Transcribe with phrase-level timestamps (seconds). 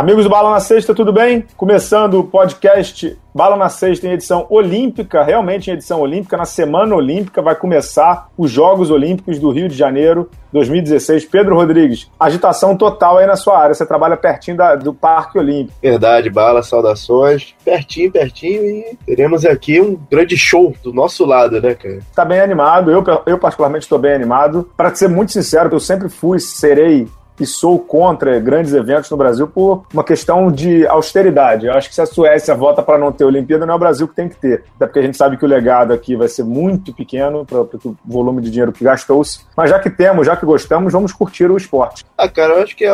[0.00, 1.44] Amigos do Bala na Sexta, tudo bem?
[1.58, 6.94] Começando o podcast Bala na Sexta em edição olímpica, realmente em edição olímpica, na Semana
[6.94, 11.26] Olímpica vai começar os Jogos Olímpicos do Rio de Janeiro 2016.
[11.26, 15.78] Pedro Rodrigues, agitação total aí na sua área, você trabalha pertinho da, do Parque Olímpico.
[15.82, 17.54] Verdade, Bala, saudações.
[17.62, 21.98] Pertinho, pertinho e teremos aqui um grande show do nosso lado, né, cara?
[22.14, 24.66] Tá bem animado, eu, eu particularmente estou bem animado.
[24.78, 27.06] Para ser muito sincero, eu sempre fui, serei
[27.40, 31.66] e sou contra grandes eventos no Brasil por uma questão de austeridade.
[31.66, 34.06] Eu acho que se a Suécia vota para não ter Olimpíada, não é o Brasil
[34.06, 34.64] que tem que ter.
[34.76, 37.96] Até porque a gente sabe que o legado aqui vai ser muito pequeno para o
[38.04, 39.40] volume de dinheiro que gastou-se.
[39.56, 42.04] Mas já que temos, já que gostamos, vamos curtir o esporte.
[42.16, 42.84] Ah, cara, eu acho que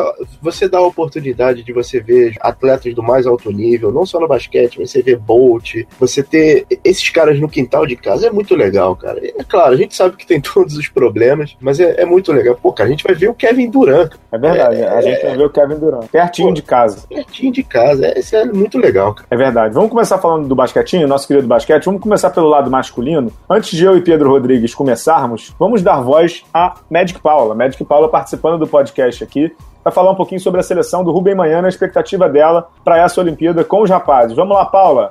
[0.41, 4.29] você dá a oportunidade de você ver atletas do mais alto nível, não só no
[4.29, 8.55] basquete, mas você vê Bolt, você ter esses caras no quintal de casa é muito
[8.55, 9.21] legal, cara.
[9.25, 12.55] É claro, a gente sabe que tem todos os problemas, mas é, é muito legal.
[12.55, 14.13] Pô, cara, a gente vai ver o Kevin Durant.
[14.37, 16.09] É verdade, é, a gente vai ver o Kevin Durant.
[16.09, 17.07] Pertinho Pô, de casa.
[17.09, 19.15] Pertinho de casa, é, isso é muito legal.
[19.15, 19.27] Cara.
[19.31, 19.75] É verdade.
[19.75, 21.85] Vamos começar falando do basquetinho, nosso querido basquete.
[21.85, 23.33] Vamos começar pelo lado masculino.
[23.49, 27.55] Antes de eu e Pedro Rodrigues começarmos, vamos dar voz a Magic Paula.
[27.55, 29.55] Magic Paula participando do podcast aqui
[29.87, 33.21] vai falar um pouquinho sobre a seleção do Rubem Manhã, a expectativa dela para essa
[33.21, 34.35] Olimpíada com os rapazes.
[34.35, 35.11] Vamos lá, Paula!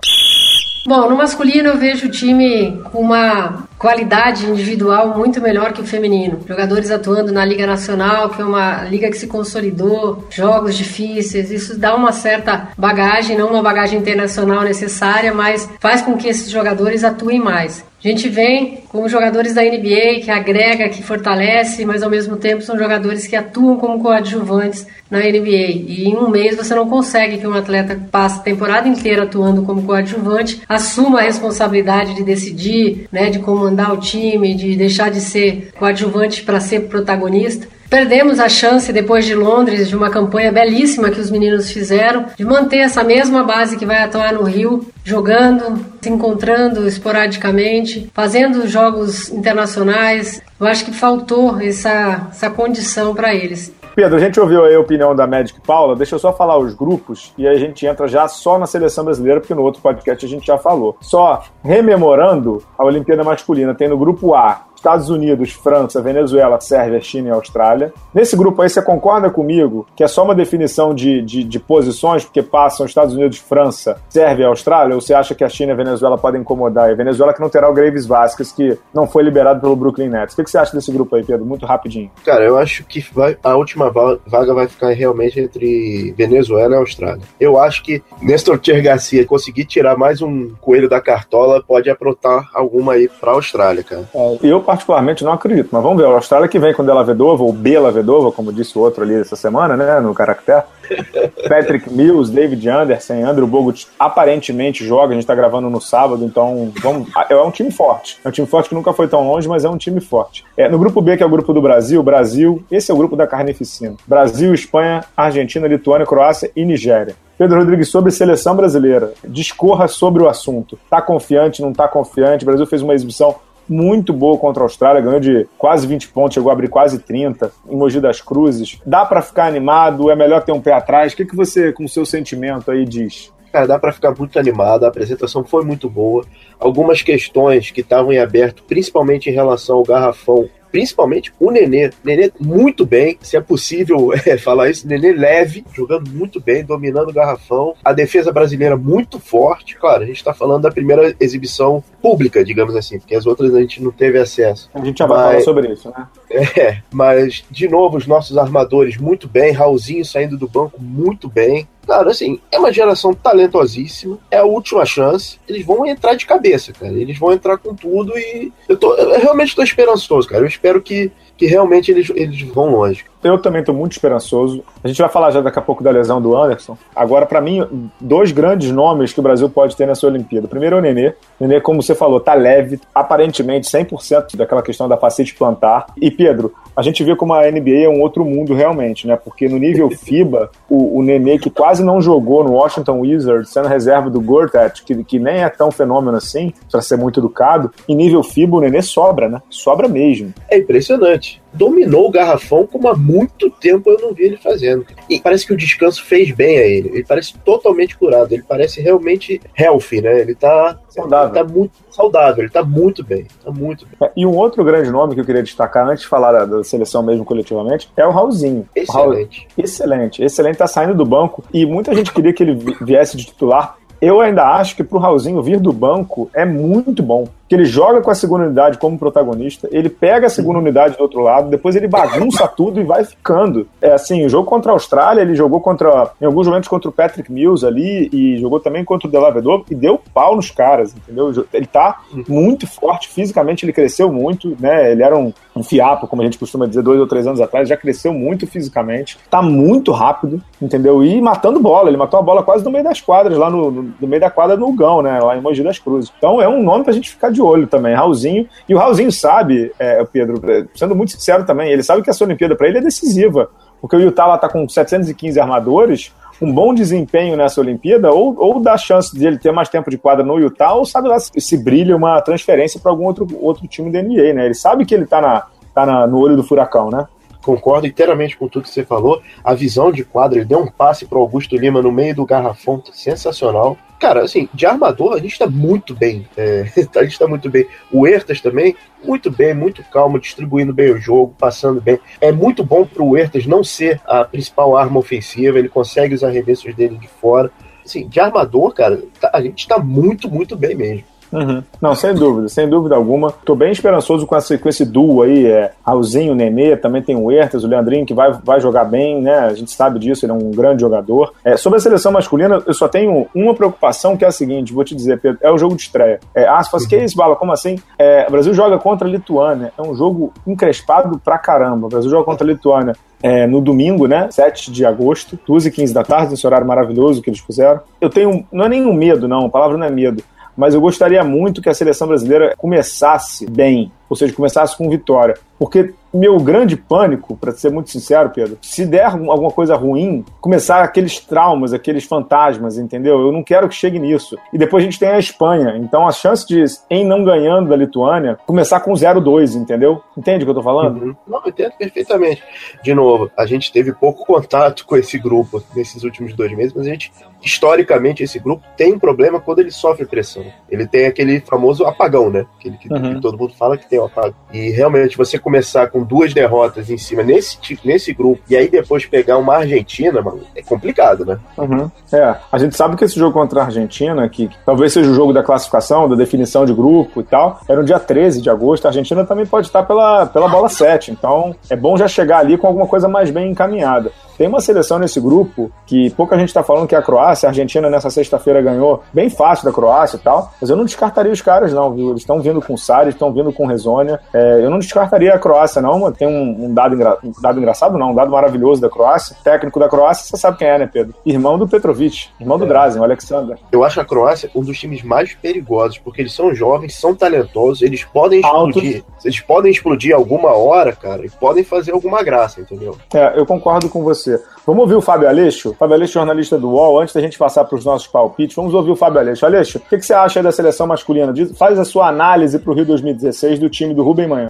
[0.86, 5.86] Bom, no masculino eu vejo o time com uma qualidade individual muito melhor que o
[5.86, 6.40] feminino.
[6.48, 11.78] Jogadores atuando na Liga Nacional, que é uma liga que se consolidou, jogos difíceis, isso
[11.78, 17.04] dá uma certa bagagem, não uma bagagem internacional necessária, mas faz com que esses jogadores
[17.04, 17.84] atuem mais.
[18.04, 22.62] A gente vem com jogadores da NBA que agrega, que fortalece, mas ao mesmo tempo
[22.62, 25.72] são jogadores que atuam como coadjuvantes na NBA.
[25.88, 29.64] E em um mês você não consegue que um atleta passe a temporada inteira atuando
[29.64, 35.20] como coadjuvante, assuma a responsabilidade de decidir, né, de comandar o time, de deixar de
[35.20, 37.68] ser coadjuvante para ser protagonista.
[37.90, 42.44] Perdemos a chance, depois de Londres, de uma campanha belíssima que os meninos fizeram, de
[42.44, 49.30] manter essa mesma base que vai atuar no Rio, jogando, se encontrando esporadicamente, fazendo jogos
[49.30, 50.42] internacionais.
[50.60, 53.72] Eu acho que faltou essa, essa condição para eles.
[53.96, 56.74] Pedro, a gente ouviu aí a opinião da Magic Paula, deixa eu só falar os
[56.74, 60.26] grupos e aí a gente entra já só na seleção brasileira, porque no outro podcast
[60.26, 60.98] a gente já falou.
[61.00, 67.30] Só rememorando a Olimpíada Masculina, tem no grupo A Estados Unidos, França, Venezuela, Sérvia, China
[67.30, 67.92] e Austrália.
[68.14, 72.24] Nesse grupo aí, você concorda comigo que é só uma definição de, de, de posições,
[72.24, 74.94] porque passam Estados Unidos, França, Sérvia e Austrália?
[74.94, 76.90] Ou você acha que a China e a Venezuela podem incomodar?
[76.90, 80.08] E a Venezuela que não terá o Graves Vasquez, que não foi liberado pelo Brooklyn
[80.08, 80.38] Nets.
[80.38, 81.44] O que você acha desse grupo aí, Pedro?
[81.44, 82.12] Muito rapidinho.
[82.24, 87.24] Cara, eu acho que vai, a última vaga vai ficar realmente entre Venezuela e Austrália.
[87.40, 92.52] Eu acho que Nestor Tier Garcia conseguir tirar mais um coelho da cartola pode aprontar
[92.54, 94.08] alguma aí pra Austrália, cara.
[94.14, 96.08] É, eu, particularmente não acredito, mas vamos ver.
[96.08, 99.16] A Austrália que vem com Della Vedova, ou Bela Vedova, como disse o outro ali
[99.16, 100.64] essa semana, né, no Caractere.
[101.50, 105.10] Patrick Mills, David Anderson, Andrew Bogut aparentemente joga.
[105.10, 108.20] A gente está gravando no sábado, então vamos, é um time forte.
[108.24, 110.44] É um time forte que nunca foi tão longe, mas é um time forte.
[110.56, 113.16] É, no grupo B, que é o grupo do Brasil, Brasil, esse é o grupo
[113.16, 113.96] da carnificina.
[114.06, 117.16] Brasil, Espanha, Argentina, Lituânia, Croácia e Nigéria.
[117.38, 120.80] Pedro Rodrigues, sobre seleção brasileira, discorra sobre o assunto.
[120.90, 122.46] Tá confiante, não tá confiante?
[122.46, 123.36] O Brasil fez uma exibição
[123.68, 127.52] muito boa contra a Austrália, ganhou de quase 20 pontos, chegou a abrir quase 30
[127.70, 128.80] em Mogi das Cruzes.
[128.86, 130.10] Dá para ficar animado?
[130.10, 131.14] É melhor ter um pé atrás?
[131.14, 133.34] O que, que você, com o seu sentimento aí, diz?
[133.52, 136.26] Cara, dá para ficar muito animado, a apresentação foi muito boa.
[136.60, 141.90] Algumas questões que estavam em aberto, principalmente em relação ao garrafão, principalmente o Nenê.
[142.04, 144.86] Nenê muito bem, se é possível é, falar isso.
[144.86, 147.76] Nenê leve, jogando muito bem, dominando o garrafão.
[147.84, 149.78] A defesa brasileira muito forte.
[149.78, 153.62] Claro, a gente está falando da primeira exibição pública, digamos assim, porque as outras a
[153.62, 154.70] gente não teve acesso.
[154.74, 156.08] A gente já vai mas, falar sobre isso, né?
[156.36, 159.52] É, mas de novo, os nossos armadores muito bem.
[159.52, 161.68] Raulzinho saindo do banco muito bem.
[161.88, 165.40] Cara, assim, é uma geração talentosíssima, é a última chance.
[165.48, 166.94] Eles vão entrar de cabeça, cara.
[166.94, 170.44] Eles vão entrar com tudo e eu, tô, eu realmente estou esperançoso, cara.
[170.44, 173.06] Eu espero que, que realmente eles, eles vão longe.
[173.26, 174.64] Eu também estou muito esperançoso.
[174.84, 176.78] A gente vai falar já daqui a pouco da lesão do Anderson.
[176.96, 180.48] Agora, para mim, dois grandes nomes que o Brasil pode ter nessa Olimpíada.
[180.48, 181.08] Primeiro é o Nenê.
[181.40, 185.88] O Nenê, como você falou, tá leve, aparentemente 100% daquela questão da facete plantar.
[186.00, 189.16] E Pedro, a gente vê como a NBA é um outro mundo realmente, né?
[189.16, 193.68] Porque no nível FIBA, o, o Nenê, que quase não jogou no Washington Wizards, sendo
[193.68, 197.96] reserva do Gortat, que, que nem é tão fenômeno assim, para ser muito educado, em
[197.96, 199.42] nível FIBA o Nenê sobra, né?
[199.50, 200.32] Sobra mesmo.
[200.48, 201.42] É impressionante.
[201.56, 204.86] Dominou o garrafão como há muito tempo eu não vi ele fazendo.
[205.10, 206.90] E parece que o descanso fez bem a ele.
[206.90, 210.20] Ele parece totalmente curado, ele parece realmente healthy, né?
[210.20, 211.28] Ele tá saudável.
[211.28, 213.26] Ele tá muito saudável, ele tá muito bem.
[213.44, 214.08] Tá muito bem.
[214.08, 217.04] É, e um outro grande nome que eu queria destacar antes de falar da, seleção
[217.04, 218.68] mesmo coletivamente é o Raulzinho.
[218.76, 219.40] Excelente.
[219.40, 221.44] Raul, excelente, excelente, tá saindo do banco.
[221.54, 225.42] E muita gente queria que ele viesse de titular eu ainda acho que pro Raulzinho
[225.42, 229.68] vir do banco é muito bom que ele joga com a segunda unidade como protagonista,
[229.72, 233.68] ele pega a segunda unidade do outro lado, depois ele bagunça tudo e vai ficando.
[233.82, 236.94] É assim, o jogo contra a Austrália, ele jogou contra, em alguns momentos contra o
[236.94, 241.46] Patrick Mills ali, e jogou também contra o Delavedor, e deu pau nos caras, entendeu?
[241.54, 244.92] Ele tá muito forte, fisicamente ele cresceu muito, né?
[244.92, 247.70] Ele era um, um fiapo, como a gente costuma dizer, dois ou três anos atrás,
[247.70, 251.04] já cresceu muito fisicamente, tá muito rápido, entendeu?
[251.04, 253.85] E matando bola, ele matou a bola quase no meio das quadras, lá no, no,
[254.00, 255.20] no meio da quadra no Gão, né?
[255.20, 256.12] Lá em Mogi das Cruzes.
[256.18, 258.48] Então é um nome pra gente ficar de olho também, Raulzinho.
[258.68, 260.42] E o Raulzinho sabe, é, Pedro,
[260.76, 263.50] sendo muito sincero também, ele sabe que essa Olimpíada para ele é decisiva,
[263.82, 268.60] porque o Utah lá tá com 715 armadores, um bom desempenho nessa Olimpíada, ou, ou
[268.60, 271.32] dá chance de ele ter mais tempo de quadra no Utah, ou sabe lá se,
[271.40, 274.46] se brilha uma transferência para algum outro, outro time da NBA, né?
[274.46, 277.08] Ele sabe que ele tá, na, tá na, no olho do furacão, né?
[277.46, 279.22] Concordo inteiramente com tudo que você falou.
[279.44, 282.82] A visão de quadra, ele deu um passe para Augusto Lima no meio do garrafão,
[282.92, 283.78] sensacional.
[284.00, 286.28] Cara, assim, de armador a gente tá muito bem.
[286.36, 286.66] É,
[286.98, 287.68] a gente tá muito bem.
[287.92, 292.00] O Ertas também, muito bem, muito calmo, distribuindo bem o jogo, passando bem.
[292.20, 296.74] É muito bom pro Ertas não ser a principal arma ofensiva, ele consegue os arremessos
[296.76, 297.52] dele de fora.
[297.86, 301.04] Assim, de armador, cara, tá, a gente tá muito, muito bem mesmo.
[301.32, 301.64] Uhum.
[301.82, 303.32] Não, sem dúvida, sem dúvida alguma.
[303.32, 307.32] Tô bem esperançoso com esse, com esse duo aí, é, Raulzinho, Nenê, também tem o
[307.32, 309.40] Hertas, o Leandrinho, que vai, vai jogar bem, né?
[309.40, 311.34] A gente sabe disso, ele é um grande jogador.
[311.44, 314.84] É, sobre a seleção masculina, eu só tenho uma preocupação, que é a seguinte, vou
[314.84, 316.20] te dizer, Pedro, é o jogo de estreia.
[316.34, 316.90] É, ah, você uhum.
[316.90, 317.78] que isso, Bala, como assim?
[317.98, 321.88] É, o Brasil joga contra a Lituânia, é um jogo encrespado pra caramba.
[321.88, 324.30] O Brasil joga contra a Lituânia é, no domingo, né?
[324.30, 327.82] 7 de agosto, 12 e 15 da tarde, esse horário maravilhoso que eles puseram.
[328.00, 330.24] Eu tenho, não é nenhum medo, não, a palavra não é medo
[330.56, 335.36] mas eu gostaria muito que a seleção brasileira começasse bem, ou seja, começasse com vitória.
[335.58, 340.82] Porque meu grande pânico, para ser muito sincero, Pedro, se der alguma coisa ruim, começar
[340.82, 343.20] aqueles traumas, aqueles fantasmas, entendeu?
[343.20, 344.38] Eu não quero que chegue nisso.
[344.54, 345.76] E depois a gente tem a Espanha.
[345.78, 350.02] Então a chance de, em não ganhando da Lituânia, começar com 0-2, entendeu?
[350.18, 351.02] Entende o que eu tô falando?
[351.02, 351.16] Uhum.
[351.28, 352.42] Não, eu entendo perfeitamente.
[352.82, 356.88] De novo, a gente teve pouco contato com esse grupo nesses últimos dois meses, mas
[356.88, 357.12] a gente,
[357.44, 360.46] historicamente, esse grupo tem um problema quando ele sofre pressão.
[360.70, 362.46] Ele tem aquele famoso apagão, né?
[362.58, 363.16] Aquele que, uhum.
[363.16, 364.34] que todo mundo fala que tem o apagão.
[364.54, 369.06] E realmente, você começar com duas derrotas em cima nesse, nesse grupo e aí depois
[369.06, 371.38] pegar uma Argentina, mano, é complicado, né?
[371.58, 371.90] Uhum.
[372.12, 375.34] É, a gente sabe que esse jogo contra a Argentina, que, talvez seja o jogo
[375.34, 378.86] da classificação, da definição de grupo e tal, era no dia 13 de agosto.
[378.86, 382.58] A Argentina também pode estar pela, pela bola 7, então é bom já chegar ali
[382.58, 384.12] com alguma coisa mais bem encaminhada.
[384.38, 387.48] Tem uma seleção nesse grupo que pouca gente está falando que é a Croácia.
[387.48, 390.52] A Argentina nessa sexta-feira ganhou bem fácil da Croácia e tal.
[390.60, 392.10] Mas eu não descartaria os caras, não, viu?
[392.10, 394.20] Eles estão vindo com Sari, estão vindo com Resônia.
[394.34, 396.12] É, eu não descartaria a Croácia, não.
[396.12, 397.18] Tem um, um dado, engra...
[397.24, 399.36] um dado engraçado, não, um dado maravilhoso da Croácia.
[399.44, 401.14] técnico da Croácia, você sabe quem é, né, Pedro?
[401.26, 402.68] Irmão do Petrovic, irmão do é.
[402.68, 403.58] Drazen, o Alexander.
[403.72, 407.82] Eu acho a Croácia um dos times mais perigosos, porque eles são jovens, são talentosos,
[407.82, 408.96] eles podem explodir.
[408.98, 409.26] Altos.
[409.26, 412.98] Eles podem explodir alguma hora, cara, e podem fazer alguma graça, entendeu?
[413.14, 414.42] É, eu concordo com você.
[414.66, 415.76] Vamos ouvir o Fábio Aleixo?
[415.78, 417.00] Fábio Aleixo, jornalista do UOL.
[417.00, 419.46] Antes da gente passar para os nossos palpites, vamos ouvir o Fábio Aleixo.
[419.46, 421.32] Aleixo, o que, que você acha da seleção masculina?
[421.56, 424.48] Faz a sua análise para o Rio 2016 do time do Rubem Manhã.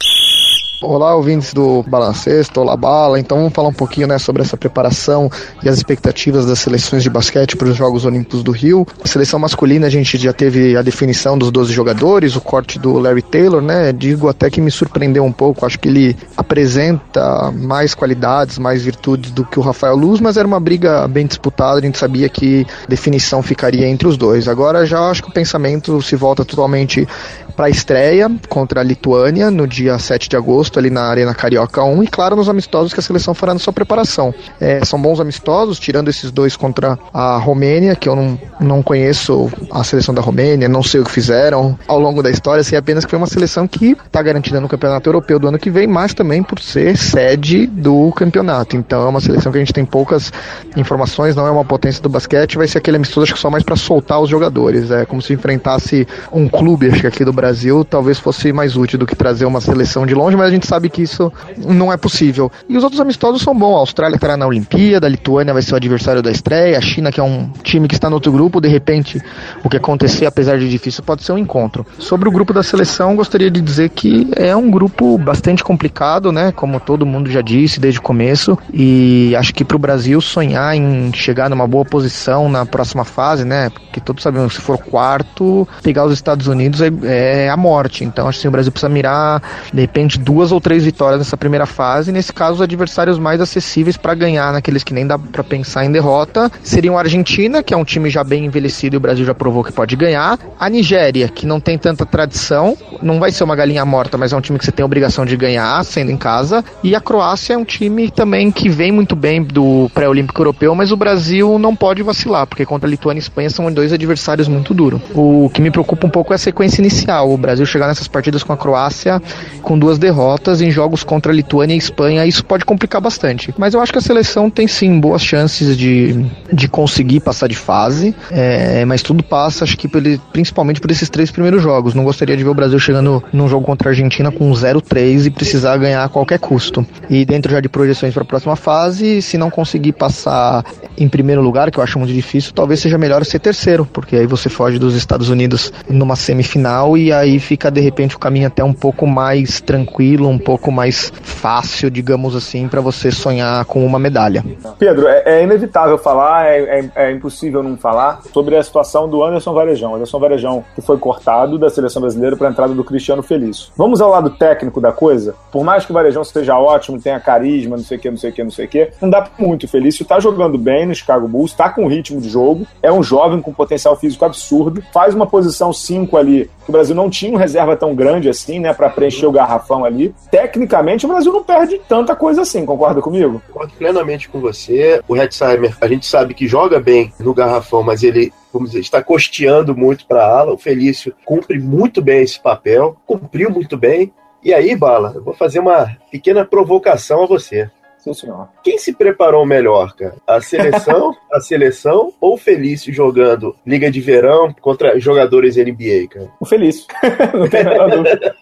[0.81, 3.17] Olá, ouvintes do Balancesta, olá Bala.
[3.17, 5.31] Então vamos falar um pouquinho né, sobre essa preparação
[5.63, 8.85] e as expectativas das seleções de basquete para os Jogos Olímpicos do Rio.
[9.03, 12.99] A seleção masculina a gente já teve a definição dos 12 jogadores, o corte do
[12.99, 13.93] Larry Taylor, né?
[13.93, 15.65] Digo até que me surpreendeu um pouco.
[15.65, 20.47] Acho que ele apresenta mais qualidades, mais virtudes do que o Rafael Luz, mas era
[20.47, 21.79] uma briga bem disputada.
[21.79, 24.47] A gente sabia que definição ficaria entre os dois.
[24.47, 27.07] Agora já acho que o pensamento se volta totalmente
[27.55, 31.83] para a estreia contra a Lituânia no dia 7 de agosto, ali na Arena Carioca
[31.83, 34.33] 1, e claro, nos amistosos que a seleção fará na sua preparação.
[34.59, 39.49] É, são bons amistosos, tirando esses dois contra a Romênia, que eu não, não conheço
[39.71, 43.05] a seleção da Romênia, não sei o que fizeram ao longo da história, sei apenas
[43.05, 46.13] que foi uma seleção que está garantida no Campeonato Europeu do ano que vem, mas
[46.13, 48.75] também por ser sede do campeonato.
[48.75, 50.31] Então é uma seleção que a gente tem poucas
[50.75, 53.63] informações, não é uma potência do basquete, vai ser aquele amistoso acho que só mais
[53.63, 54.91] para soltar os jogadores.
[54.91, 58.75] É como se enfrentasse um clube, acho que aqui do Brasil Brasil talvez fosse mais
[58.75, 61.93] útil do que trazer uma seleção de longe, mas a gente sabe que isso não
[61.93, 62.51] é possível.
[62.67, 63.75] E os outros amistosos são bons.
[63.75, 67.11] A Austrália estará na Olimpíada, a Lituânia vai ser o adversário da estreia, a China,
[67.11, 69.21] que é um time que está no outro grupo, de repente
[69.63, 71.85] o que acontecer, apesar de difícil, pode ser um encontro.
[71.99, 76.51] Sobre o grupo da seleção, gostaria de dizer que é um grupo bastante complicado, né?
[76.51, 78.57] Como todo mundo já disse desde o começo.
[78.73, 83.45] E acho que para o Brasil sonhar em chegar numa boa posição na próxima fase,
[83.45, 83.69] né?
[83.69, 88.03] Porque todos sabemos se for quarto, pegar os Estados Unidos é, é a morte.
[88.03, 89.41] Então acho que o Brasil precisa mirar,
[89.73, 92.11] de repente, duas ou três vitórias nessa primeira fase.
[92.11, 95.91] Nesse caso, os adversários mais acessíveis para ganhar, naqueles que nem dá para pensar em
[95.91, 99.33] derrota, seriam a Argentina, que é um time já bem envelhecido e o Brasil já
[99.33, 100.39] provou que pode ganhar.
[100.59, 104.37] A Nigéria, que não tem tanta tradição, não vai ser uma galinha morta, mas é
[104.37, 106.63] um time que você tem a obrigação de ganhar, sendo em casa.
[106.83, 110.91] E a Croácia é um time também que vem muito bem do pré-olímpico europeu, mas
[110.91, 114.47] o Brasil não pode vacilar, porque contra a Lituânia e a Espanha são dois adversários
[114.47, 115.01] muito duros.
[115.13, 117.24] O que me preocupa um pouco é a sequência inicial.
[117.25, 119.21] O Brasil chegar nessas partidas com a Croácia
[119.61, 123.53] com duas derrotas em jogos contra a Lituânia e a Espanha, isso pode complicar bastante.
[123.57, 127.55] Mas eu acho que a seleção tem sim boas chances de, de conseguir passar de
[127.55, 129.87] fase, é, mas tudo passa, acho que
[130.31, 131.93] principalmente por esses três primeiros jogos.
[131.93, 135.29] Não gostaria de ver o Brasil chegando num jogo contra a Argentina com 0-3 e
[135.29, 136.85] precisar ganhar a qualquer custo.
[137.09, 140.63] E dentro já de projeções para a próxima fase, se não conseguir passar
[140.97, 144.27] em primeiro lugar, que eu acho muito difícil, talvez seja melhor ser terceiro, porque aí
[144.27, 148.63] você foge dos Estados Unidos numa semifinal e aí fica de repente o caminho até
[148.63, 153.99] um pouco mais tranquilo, um pouco mais fácil, digamos assim, para você sonhar com uma
[153.99, 154.43] medalha.
[154.77, 159.23] Pedro, é, é inevitável falar, é, é, é, impossível não falar sobre a situação do
[159.23, 159.95] Anderson Varejão.
[159.95, 163.71] Anderson Varejão que foi cortado da seleção brasileira para a entrada do Cristiano Felício.
[163.77, 165.35] Vamos ao lado técnico da coisa?
[165.51, 168.29] Por mais que o Varejão seja ótimo, tenha carisma, não sei o que, não sei
[168.29, 169.65] o que, não sei o que, não dá muito.
[169.65, 173.03] O Felício tá jogando bem no Chicago Bulls, tá com ritmo de jogo, é um
[173.03, 177.31] jovem com potencial físico absurdo, faz uma posição 5 ali, que o Brasil não tinha
[177.31, 180.13] um reserva tão grande assim, né, para preencher o garrafão ali.
[180.31, 183.41] Tecnicamente, o Brasil não perde tanta coisa assim, concorda comigo?
[183.47, 185.01] Concordo plenamente com você.
[185.07, 189.03] O Hetzheimer, a gente sabe que joga bem no garrafão, mas ele vamos dizer, está
[189.03, 190.53] costeando muito para a ala.
[190.53, 194.13] O Felício cumpre muito bem esse papel, cumpriu muito bem.
[194.41, 197.69] E aí, Bala, eu vou fazer uma pequena provocação a você.
[198.05, 198.49] Sim, senhor.
[198.63, 200.13] Quem se preparou melhor, cara?
[200.27, 206.29] A seleção, a seleção ou o Felício jogando Liga de Verão contra jogadores NBA, cara?
[206.39, 206.85] O Felício.
[207.33, 208.35] Não tem a dúvida.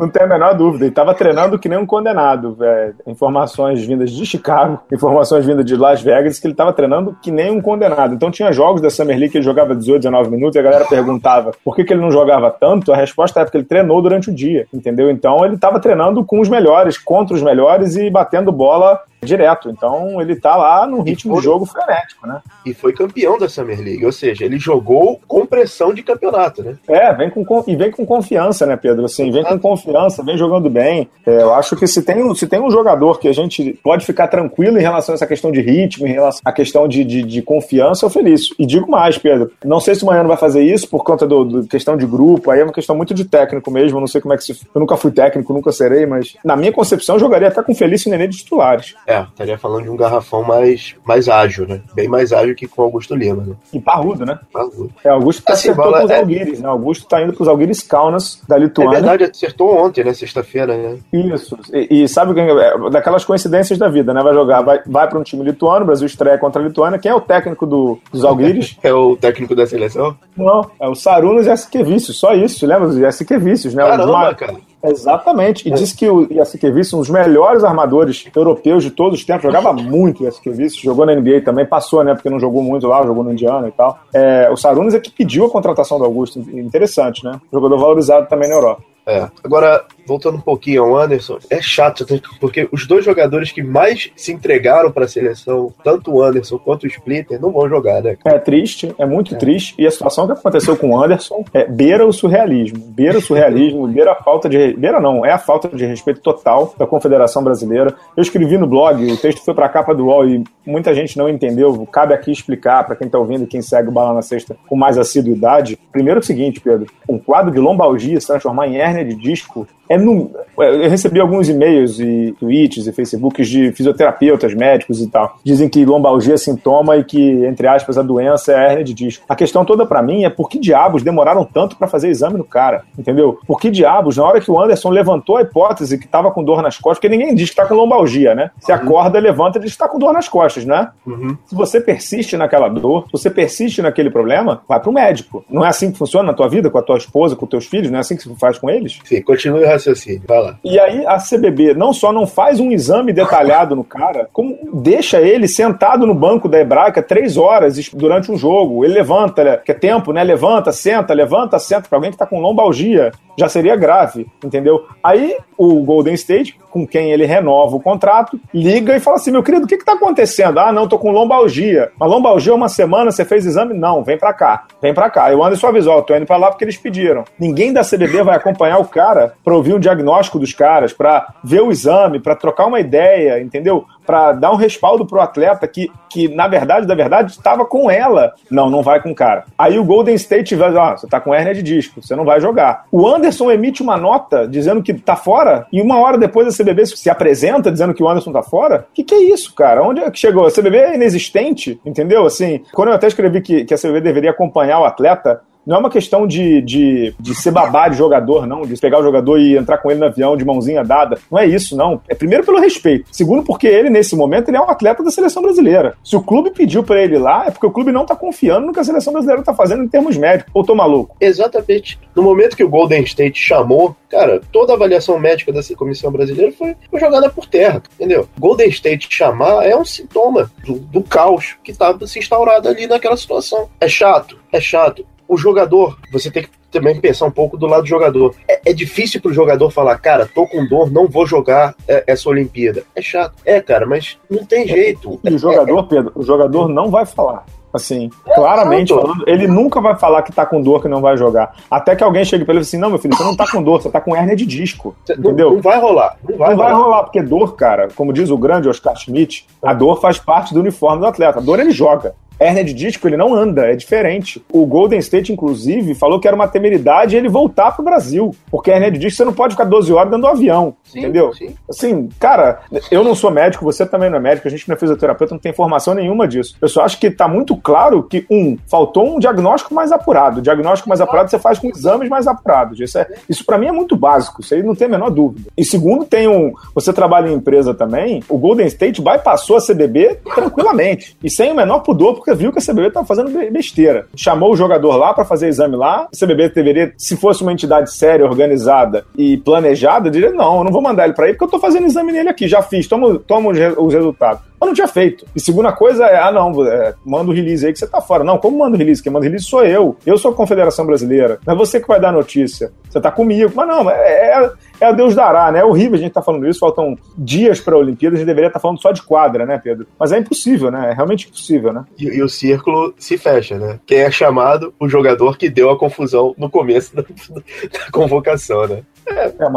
[0.00, 0.84] Não tem a menor dúvida.
[0.84, 2.56] Ele estava treinando que nem um condenado.
[2.62, 7.30] É, informações vindas de Chicago, informações vindas de Las Vegas, que ele estava treinando que
[7.30, 8.14] nem um condenado.
[8.14, 10.86] Então tinha jogos da Summer League que ele jogava 18, 19 minutos e a galera
[10.86, 12.92] perguntava por que, que ele não jogava tanto.
[12.92, 15.10] A resposta é porque ele treinou durante o dia, entendeu?
[15.10, 19.70] Então ele estava treinando com os melhores, contra os melhores e batendo bola direto.
[19.70, 22.40] Então ele tá lá no ritmo foi, de jogo frenético, né?
[22.64, 26.76] E foi campeão da Summer League, ou seja, ele jogou com pressão de campeonato, né?
[26.88, 29.04] É, vem com, e vem com confiança, né, Pedro?
[29.04, 31.08] Assim, vem com confiança, vem jogando bem.
[31.26, 34.28] É, eu acho que se tem, se tem um jogador que a gente pode ficar
[34.28, 37.42] tranquilo em relação a essa questão de ritmo, em relação à questão de, de, de
[37.42, 38.54] confiança, o Felício.
[38.58, 41.44] E digo mais, Pedro, não sei se o Manhã vai fazer isso por conta do,
[41.44, 44.34] do, questão de grupo, aí é uma questão muito de técnico mesmo, não sei como
[44.34, 44.52] é que se...
[44.74, 48.08] Eu nunca fui técnico, nunca serei, mas na minha concepção eu jogaria até com Felício
[48.08, 48.94] e Nenê de titulares.
[49.10, 51.80] É, estaria falando de um garrafão mais, mais ágil, né?
[51.94, 53.54] Bem mais ágil que com Augusto Lima, né?
[53.72, 54.38] E parrudo, né?
[54.52, 54.90] Parrudo.
[55.02, 56.18] É, Augusto tá assim, acertou com os é...
[56.20, 56.68] Alguires, né?
[56.68, 58.98] Augusto tá indo pros Alguires Kaunas da Lituânia.
[58.98, 60.14] É verdade, acertou ontem, né?
[60.14, 60.98] Sexta-feira, né?
[61.12, 61.58] Isso.
[61.72, 62.90] E, e sabe quem é?
[62.90, 64.22] Daquelas coincidências da vida, né?
[64.22, 66.98] Vai jogar, vai, vai para um time lituano, o Brasil estreia contra a Lituânia.
[66.98, 68.78] Quem é o técnico do, dos Alguires?
[68.82, 70.16] é o técnico da seleção?
[70.36, 72.64] Não, é o Sarunas Jassikevicius, só isso.
[72.64, 73.84] Lembra dos Jassikevicius, né?
[73.84, 74.69] Caramba, cara.
[74.82, 75.68] Exatamente.
[75.68, 75.74] E é.
[75.74, 80.22] disse que o Jasikevic, um dos melhores armadores europeus de todos os tempos, jogava muito
[80.22, 82.14] o Jasikevic, jogou na NBA também, passou, né?
[82.14, 83.98] Porque não jogou muito lá, jogou no Indiana e tal.
[84.14, 86.38] É, o Sarunas é que pediu a contratação do Augusto.
[86.38, 87.40] Interessante, né?
[87.52, 88.82] Jogador valorizado também na Europa.
[89.06, 89.28] É.
[89.42, 92.04] Agora, voltando um pouquinho ao Anderson, é chato,
[92.40, 96.82] porque os dois jogadores que mais se entregaram para a seleção, tanto o Anderson quanto
[96.82, 98.16] o Splitter, não vão jogar, né?
[98.24, 99.38] É triste, é muito é.
[99.38, 99.72] triste.
[99.78, 102.78] E a situação que aconteceu com o Anderson é beira o surrealismo.
[102.78, 104.72] Beira o surrealismo, beira a falta de.
[104.72, 107.94] Beira não, é a falta de respeito total da Confederação Brasileira.
[108.16, 111.16] Eu escrevi no blog, o texto foi para a capa do UOL e muita gente
[111.16, 111.86] não entendeu.
[111.86, 114.74] Cabe aqui explicar para quem está ouvindo e quem segue o Bala na Sexta com
[114.74, 115.78] mais assiduidade.
[115.92, 119.68] Primeiro é o seguinte, Pedro: um quadro de lombalgia se transformar em hérnia de disco
[119.88, 125.38] é no, eu recebi alguns e-mails e tweets e facebooks de fisioterapeutas, médicos e tal.
[125.44, 128.94] Dizem que lombalgia é sintoma e que, entre aspas, a doença é a hernia de
[128.94, 129.24] disco.
[129.28, 132.44] A questão toda para mim é por que diabos demoraram tanto para fazer exame no
[132.44, 133.38] cara, entendeu?
[133.46, 136.62] Por que diabos, na hora que o Anderson levantou a hipótese que tava com dor
[136.62, 138.50] nas costas, porque ninguém diz que tá com lombalgia, né?
[138.60, 138.78] Se uhum.
[138.78, 140.88] acorda, levanta e diz que tá com dor nas costas, né?
[141.06, 141.36] Uhum.
[141.46, 145.44] Se você persiste naquela dor, se você persiste naquele problema, vai pro médico.
[145.48, 147.66] Não é assim que funciona na tua vida, com a tua esposa, com os teus
[147.66, 147.90] filhos?
[147.90, 148.98] Não é assim que se faz com eles?
[149.04, 149.89] Sim, continue raciocínio,
[150.26, 150.56] vai lá.
[150.64, 155.20] E aí a CBB não só não faz um exame detalhado no cara, como deixa
[155.20, 158.84] ele sentado no banco da Hebraica três horas durante um jogo.
[158.84, 160.22] Ele levanta, que é tempo, né?
[160.22, 161.88] Levanta, senta, levanta, senta.
[161.88, 164.86] Para alguém que tá com lombalgia, já seria grave, entendeu?
[165.02, 169.42] Aí o Golden State, com quem ele renova o contrato, liga e fala assim: meu
[169.42, 170.58] querido, o que que tá acontecendo?
[170.58, 171.90] Ah, não, tô com lombalgia.
[171.98, 173.74] Mas lombalgia uma semana, você fez exame?
[173.74, 175.30] Não, vem pra cá, vem pra cá.
[175.32, 177.24] Eu ando só avisou, tô indo pra lá porque eles pediram.
[177.38, 181.62] Ninguém da CBB vai acompanhar o cara pra ouvir um diagnóstico dos caras, pra ver
[181.62, 183.84] o exame, pra trocar uma ideia, entendeu?
[184.06, 188.32] Pra dar um respaldo pro atleta que, que na verdade, da verdade, estava com ela.
[188.50, 189.44] Não, não vai com o cara.
[189.58, 192.24] Aí o Golden State vai, ó, ah, você tá com hernia de disco, você não
[192.24, 192.84] vai jogar.
[192.90, 196.86] O Anderson emite uma nota dizendo que tá fora e uma hora depois a CBB
[196.86, 198.86] se apresenta dizendo que o Anderson tá fora.
[198.92, 199.82] Que, que é isso, cara?
[199.82, 200.46] Onde é que chegou?
[200.46, 202.26] A CBB é inexistente, entendeu?
[202.26, 205.78] Assim, quando eu até escrevi que, que a CBB deveria acompanhar o atleta, não é
[205.78, 209.56] uma questão de, de, de ser babá de jogador, não, de pegar o jogador e
[209.56, 211.18] entrar com ele no avião de mãozinha dada.
[211.30, 212.00] Não é isso, não.
[212.08, 213.06] É primeiro pelo respeito.
[213.12, 215.94] Segundo, porque ele, nesse momento, ele é um atleta da seleção brasileira.
[216.02, 218.72] Se o clube pediu para ele lá, é porque o clube não tá confiando no
[218.72, 220.50] que a seleção brasileira tá fazendo em termos médicos.
[220.54, 221.16] Ou tô maluco?
[221.20, 221.98] Exatamente.
[222.14, 226.52] No momento que o Golden State chamou, cara, toda a avaliação médica dessa comissão brasileira
[226.52, 228.28] foi, foi jogada por terra, entendeu?
[228.38, 233.16] Golden State chamar é um sintoma do, do caos que tava se instaurado ali naquela
[233.16, 233.68] situação.
[233.80, 237.82] É chato, é chato o jogador, você tem que também pensar um pouco do lado
[237.82, 238.34] do jogador.
[238.48, 242.28] É, é difícil pro jogador falar, cara, tô com dor, não vou jogar é, essa
[242.28, 242.82] Olimpíada.
[242.96, 243.34] É chato.
[243.44, 245.20] É, cara, mas não tem jeito.
[245.22, 247.46] E o jogador, Pedro, o jogador não vai falar.
[247.72, 251.16] Assim, é, claramente falando, ele nunca vai falar que tá com dor que não vai
[251.16, 251.54] jogar.
[251.70, 253.62] Até que alguém chegue pra ele e assim: não, meu filho, você não tá com
[253.62, 254.96] dor, você tá com hérnia de disco.
[255.08, 255.50] entendeu?
[255.50, 256.16] Não, não, vai rolar.
[256.28, 256.72] Não vai, não rolar.
[256.72, 260.52] vai rolar, porque dor, cara, como diz o grande Oscar Schmidt, a dor faz parte
[260.52, 261.38] do uniforme do atleta.
[261.38, 262.16] A dor ele joga
[262.46, 264.42] hernia de disco, ele não anda, é diferente.
[264.52, 268.34] O Golden State, inclusive, falou que era uma temeridade ele voltar pro Brasil.
[268.50, 271.00] Porque a hernia de disco você não pode ficar 12 horas dentro do avião, sim,
[271.00, 271.32] entendeu?
[271.34, 271.54] Sim.
[271.68, 274.78] Assim, cara, eu não sou médico, você também não é médico, a gente não é
[274.78, 276.56] fisioterapeuta, não tem informação nenhuma disso.
[276.60, 280.38] Eu só acho que tá muito claro que, um, faltou um diagnóstico mais apurado.
[280.38, 282.80] O diagnóstico mais apurado você faz com exames mais apurados.
[282.80, 285.50] Isso, é, isso para mim é muito básico, isso aí não tem a menor dúvida.
[285.56, 286.52] E segundo, tem um.
[286.74, 291.16] Você trabalha em empresa também, o Golden State bypassou a CBB tranquilamente.
[291.22, 294.06] E sem o menor pudor, porque viu que a CBB estava fazendo besteira.
[294.14, 296.08] Chamou o jogador lá para fazer exame lá.
[296.12, 300.72] A CBB deveria, se fosse uma entidade séria, organizada e planejada, diria: não, eu não
[300.72, 303.18] vou mandar ele para aí porque eu estou fazendo exame nele aqui, já fiz, toma,
[303.18, 304.49] toma os resultados.
[304.60, 305.24] Eu não tinha feito.
[305.34, 308.22] E segunda coisa é, ah, não, é, manda o release aí que você tá fora.
[308.22, 309.02] Não, como manda o release?
[309.02, 309.96] Quem manda o release sou eu.
[310.04, 311.38] Eu sou a Confederação Brasileira.
[311.46, 312.70] Não é você que vai dar notícia.
[312.88, 313.50] Você tá comigo.
[313.54, 315.60] Mas não, é, é, é a Deus dará, né?
[315.60, 318.48] É horrível a gente tá falando isso, faltam dias para a Olimpíada, a gente deveria
[318.48, 319.86] estar tá falando só de quadra, né, Pedro?
[319.98, 320.90] Mas é impossível, né?
[320.90, 321.84] É realmente impossível, né?
[321.98, 323.78] E, e, o círculo se fecha, né?
[323.86, 324.74] Quem é chamado?
[324.78, 327.02] O jogador que deu a confusão no começo da,
[327.72, 328.82] da convocação, né?
[329.10, 329.48] É, é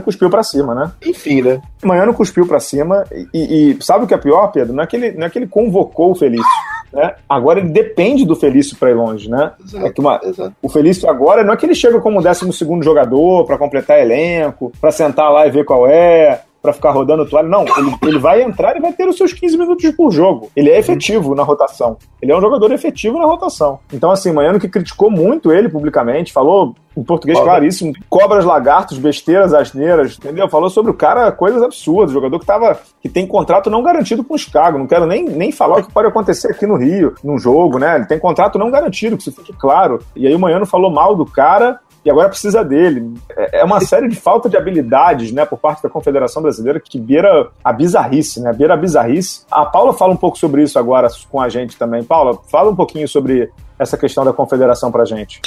[0.00, 0.92] cuspiu para cima, né?
[1.04, 1.60] Enfim, né?
[1.82, 4.74] Não cuspiu para cima e, e, sabe o que é pior, Pedro?
[4.74, 6.44] Não é que ele, não é que ele convocou o Felício.
[6.92, 7.14] Né?
[7.28, 9.52] Agora ele depende do Felício para ir longe, né?
[9.64, 10.20] Exato, é uma,
[10.60, 14.72] o Felício agora não é que ele chega como 12 segundo jogador para completar elenco,
[14.80, 17.48] para sentar lá e ver qual é para ficar rodando toalha.
[17.48, 20.50] Não, ele, ele vai entrar e vai ter os seus 15 minutos por jogo.
[20.54, 21.96] Ele é efetivo na rotação.
[22.20, 23.78] Ele é um jogador efetivo na rotação.
[23.92, 27.52] Então, assim, Maiano que criticou muito ele publicamente, falou em português Cobra.
[27.52, 30.48] claríssimo, cobras, lagartos, besteiras, asneiras, entendeu?
[30.48, 34.34] Falou sobre o cara coisas absurdas, jogador que tava, que tem contrato não garantido com
[34.34, 37.38] o Chicago, não quero nem, nem falar o que pode acontecer aqui no Rio, num
[37.38, 37.96] jogo, né?
[37.96, 40.00] Ele tem contrato não garantido, que isso fique claro.
[40.16, 43.14] E aí o Maiano falou mal do cara e agora precisa dele.
[43.36, 46.98] É, é uma série de falta de habilidades, né, por parte da Confederação Brasileira que
[46.98, 48.52] beira a bizarrice, né?
[48.52, 49.44] Beira a bizarrice.
[49.50, 52.02] A Paula fala um pouco sobre isso agora com a gente também.
[52.02, 55.40] Paula, fala um pouquinho sobre essa questão da confederação pra gente.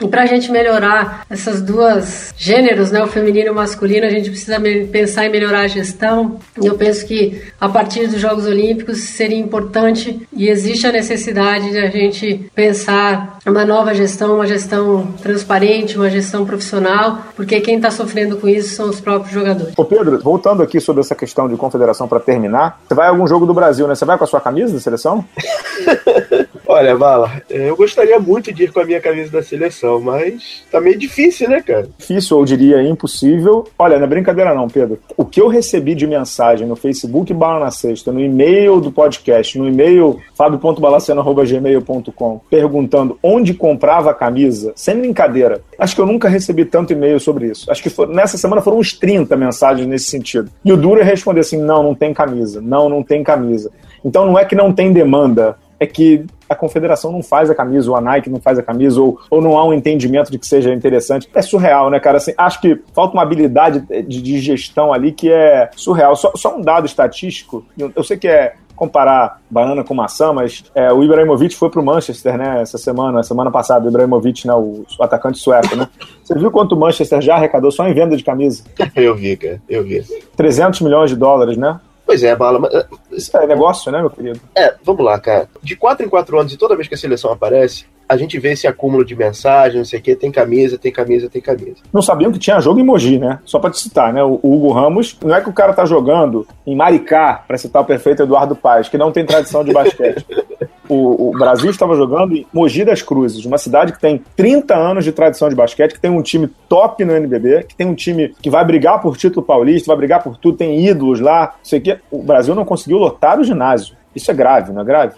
[0.00, 4.10] E para a gente melhorar essas duas gêneros, né, o feminino e o masculino, a
[4.10, 4.60] gente precisa
[4.92, 6.38] pensar em melhorar a gestão.
[6.60, 11.70] E eu penso que a partir dos Jogos Olímpicos seria importante e existe a necessidade
[11.70, 17.76] de a gente pensar uma nova gestão, uma gestão transparente, uma gestão profissional, porque quem
[17.76, 19.74] está sofrendo com isso são os próprios jogadores.
[19.76, 23.26] Ô Pedro, voltando aqui sobre essa questão de confederação para terminar, você vai a algum
[23.26, 23.94] jogo do Brasil, né?
[23.94, 25.24] Você vai com a sua camisa da seleção?
[26.70, 30.80] Olha, Vala, eu gostaria muito de ir com a minha camisa da seleção, mas tá
[30.80, 31.88] meio difícil, né, cara?
[31.96, 33.66] Difícil, eu diria impossível.
[33.78, 34.98] Olha, não é brincadeira não, Pedro.
[35.16, 39.58] O que eu recebi de mensagem no Facebook Bala na Sexta, no e-mail do podcast,
[39.58, 45.62] no e-mail fabio.balaceno.gmail.com, perguntando onde comprava a camisa, sem brincadeira.
[45.78, 47.70] Acho que eu nunca recebi tanto e-mail sobre isso.
[47.70, 50.50] Acho que for, nessa semana foram uns 30 mensagens nesse sentido.
[50.64, 52.60] E o duro é responder assim: não, não tem camisa.
[52.60, 53.70] Não, não tem camisa.
[54.04, 57.90] Então não é que não tem demanda é que a confederação não faz a camisa,
[57.90, 60.46] ou a Nike não faz a camisa, ou, ou não há um entendimento de que
[60.46, 61.28] seja interessante.
[61.34, 62.16] É surreal, né, cara?
[62.16, 66.16] Assim, acho que falta uma habilidade de, de gestão ali que é surreal.
[66.16, 70.92] Só, só um dado estatístico, eu, sei que é comparar banana com maçã, mas é,
[70.92, 75.02] o Ibrahimovic foi pro Manchester, né, essa semana, semana passada, o Ibrahimovic, né, o, o
[75.02, 75.88] atacante sueco, né?
[76.22, 78.62] Você viu quanto o Manchester já arrecadou só em venda de camisa?
[78.94, 80.04] Eu vi, cara, eu vi.
[80.36, 81.80] 300 milhões de dólares, né?
[82.08, 82.58] Pois é, Bala.
[82.58, 82.72] Mas,
[83.12, 84.40] Isso é negócio, né, meu querido?
[84.56, 85.46] É, vamos lá, cara.
[85.62, 88.52] De quatro em quatro anos, e toda vez que a seleção aparece, a gente vê
[88.52, 91.76] esse acúmulo de mensagens, não sei o quê, tem camisa, tem camisa, tem camisa.
[91.92, 93.40] Não sabiam que tinha jogo em Mogi, né?
[93.44, 94.24] Só pra te citar, né?
[94.24, 97.84] O Hugo Ramos, não é que o cara tá jogando em Maricá, pra citar o
[97.84, 100.24] perfeito Eduardo Paz, que não tem tradição de basquete.
[100.88, 105.04] O, o, Brasil estava jogando em Mogi das Cruzes, uma cidade que tem 30 anos
[105.04, 108.34] de tradição de basquete, que tem um time top no NBB, que tem um time
[108.40, 111.78] que vai brigar por título paulista, vai brigar por tudo, tem ídolos lá, não sei
[111.78, 111.98] o quê.
[112.10, 113.96] O Brasil não conseguiu lotar o ginásio.
[114.14, 115.14] Isso é grave, não é grave?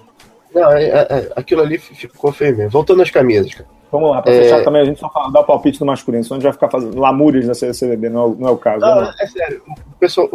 [0.54, 2.70] Não, é, é, é aquilo ali ficou feio mesmo.
[2.70, 3.68] Voltando às camisas, cara.
[3.90, 4.42] Vamos lá, pra é...
[4.42, 6.52] fechar também, a gente só fala, dá o palpite do masculino, senão a gente vai
[6.52, 8.80] ficar fazendo lamúrias na CCDB, não, é não é o caso.
[8.80, 9.14] Não, né?
[9.18, 9.62] é sério.
[9.66, 10.28] O pessoal,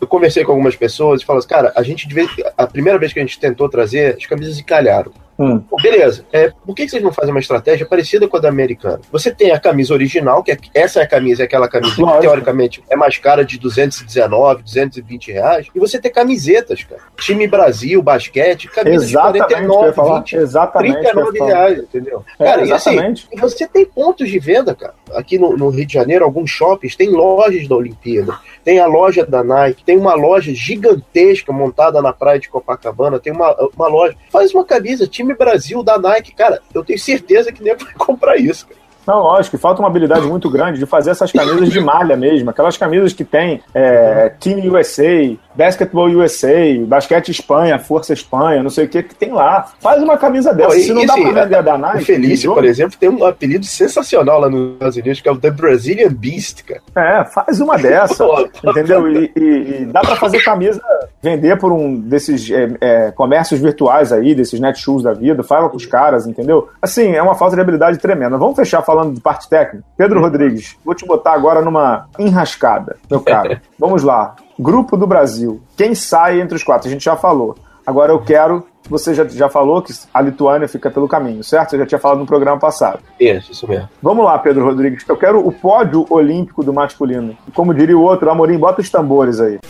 [0.00, 2.08] eu conversei com algumas pessoas e falaram assim, cara, a gente.
[2.56, 5.12] A primeira vez que a gente tentou trazer, as camisas encalharam.
[5.38, 5.62] Hum.
[5.80, 6.24] beleza.
[6.32, 9.00] É, por que vocês não fazem uma estratégia parecida com a da americana?
[9.12, 12.20] Você tem a camisa original, que é, essa é a camisa, é aquela camisa que
[12.20, 17.00] teoricamente é mais cara de 219, 220 reais, e você tem camisetas, cara.
[17.18, 22.24] Time Brasil, basquete, camisa exatamente, de 49, 20, exatamente, 39 reais, entendeu?
[22.38, 22.96] É, cara, e assim,
[23.38, 24.94] você tem pontos de venda, cara.
[25.14, 29.24] Aqui no, no Rio de Janeiro, alguns shoppings têm lojas da Olimpíada, tem a loja
[29.24, 34.16] da Nike, tem uma loja gigantesca montada na praia de Copacabana, tem uma, uma loja.
[34.30, 37.92] Faz uma camisa, time time Brasil da Nike, cara, eu tenho certeza que nem vai
[37.94, 38.78] comprar isso, cara.
[39.06, 42.76] Não, lógico, falta uma habilidade muito grande de fazer essas camisas de malha mesmo, aquelas
[42.76, 46.54] camisas que tem é, Team USA, Basketball USA,
[46.86, 49.66] Basquete Espanha, Força Espanha, não sei o que, que tem lá.
[49.80, 50.68] Faz uma camisa dessa.
[50.68, 52.02] Pô, Se não dá assim, pra vender da Nike.
[52.02, 55.36] O Felício, por exemplo, tem um apelido sensacional lá nos Estados Unidos, que é o
[55.36, 56.80] The Brazilian Beast, cara.
[56.94, 58.24] É, faz uma dessa.
[58.62, 59.10] entendeu?
[59.10, 60.80] E, e, e, dá pra fazer camisa,
[61.20, 65.76] vender por um desses é, é, comércios virtuais aí, desses Netshoes da vida, fala com
[65.76, 66.68] os caras, entendeu?
[66.80, 68.38] Assim, é uma falta de habilidade tremenda.
[68.38, 69.84] Vamos fechar falando de parte técnica.
[69.96, 73.58] Pedro Rodrigues, vou te botar agora numa enrascada, meu caro.
[73.76, 74.36] Vamos lá.
[74.58, 75.60] Grupo do Brasil.
[75.76, 76.88] Quem sai entre os quatro?
[76.88, 77.56] A gente já falou.
[77.86, 78.66] Agora eu quero.
[78.90, 81.70] Você já, já falou que a Lituânia fica pelo caminho, certo?
[81.70, 83.00] Você já tinha falado no programa passado.
[83.20, 83.88] Isso, isso mesmo.
[84.02, 85.04] Vamos lá, Pedro Rodrigues.
[85.08, 87.36] Eu quero o pódio olímpico do masculino.
[87.54, 89.60] Como diria o outro, Amorim, bota os tambores aí.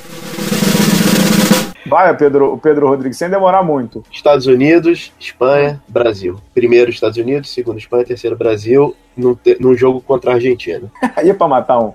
[1.86, 4.02] Vai, Pedro, Pedro Rodrigues, sem demorar muito.
[4.10, 6.36] Estados Unidos, Espanha, Brasil.
[6.54, 10.90] Primeiro Estados Unidos, segundo Espanha, terceiro Brasil, num, num jogo contra a Argentina.
[11.16, 11.92] Aí é pra matar um.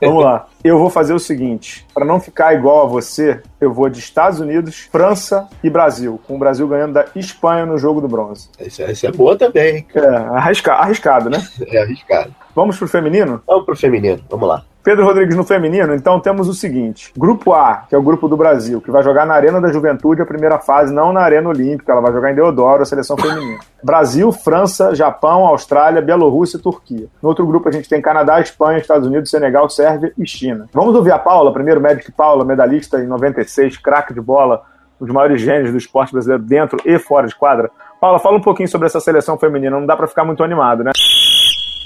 [0.00, 0.46] Vamos lá.
[0.62, 4.40] Eu vou fazer o seguinte: para não ficar igual a você, eu vou de Estados
[4.40, 8.48] Unidos, França e Brasil, com o Brasil ganhando da Espanha no jogo do bronze.
[8.60, 9.86] Isso, isso é boa também.
[9.94, 11.46] É, arrisca, arriscado, né?
[11.66, 12.34] é arriscado.
[12.54, 13.42] Vamos pro feminino?
[13.46, 14.64] Vamos pro feminino, vamos lá.
[14.82, 18.36] Pedro Rodrigues no feminino, então temos o seguinte: Grupo A, que é o grupo do
[18.36, 21.92] Brasil, que vai jogar na Arena da Juventude a primeira fase, não na Arena Olímpica,
[21.92, 23.58] ela vai jogar em Deodoro, a seleção feminina.
[23.82, 27.06] Brasil, França, Japão, Austrália, Bielorrússia e Turquia.
[27.22, 30.66] No outro grupo a gente tem Canadá, Espanha, Estados Unidos, Senegal, Sérvia e China.
[30.72, 34.62] Vamos ouvir a Paula, primeiro médico Paula, medalhista em 96, craque de bola,
[35.00, 37.70] um dos maiores gênios do esporte brasileiro dentro e fora de quadra.
[38.00, 40.92] Paula, fala um pouquinho sobre essa seleção feminina, não dá para ficar muito animado, né?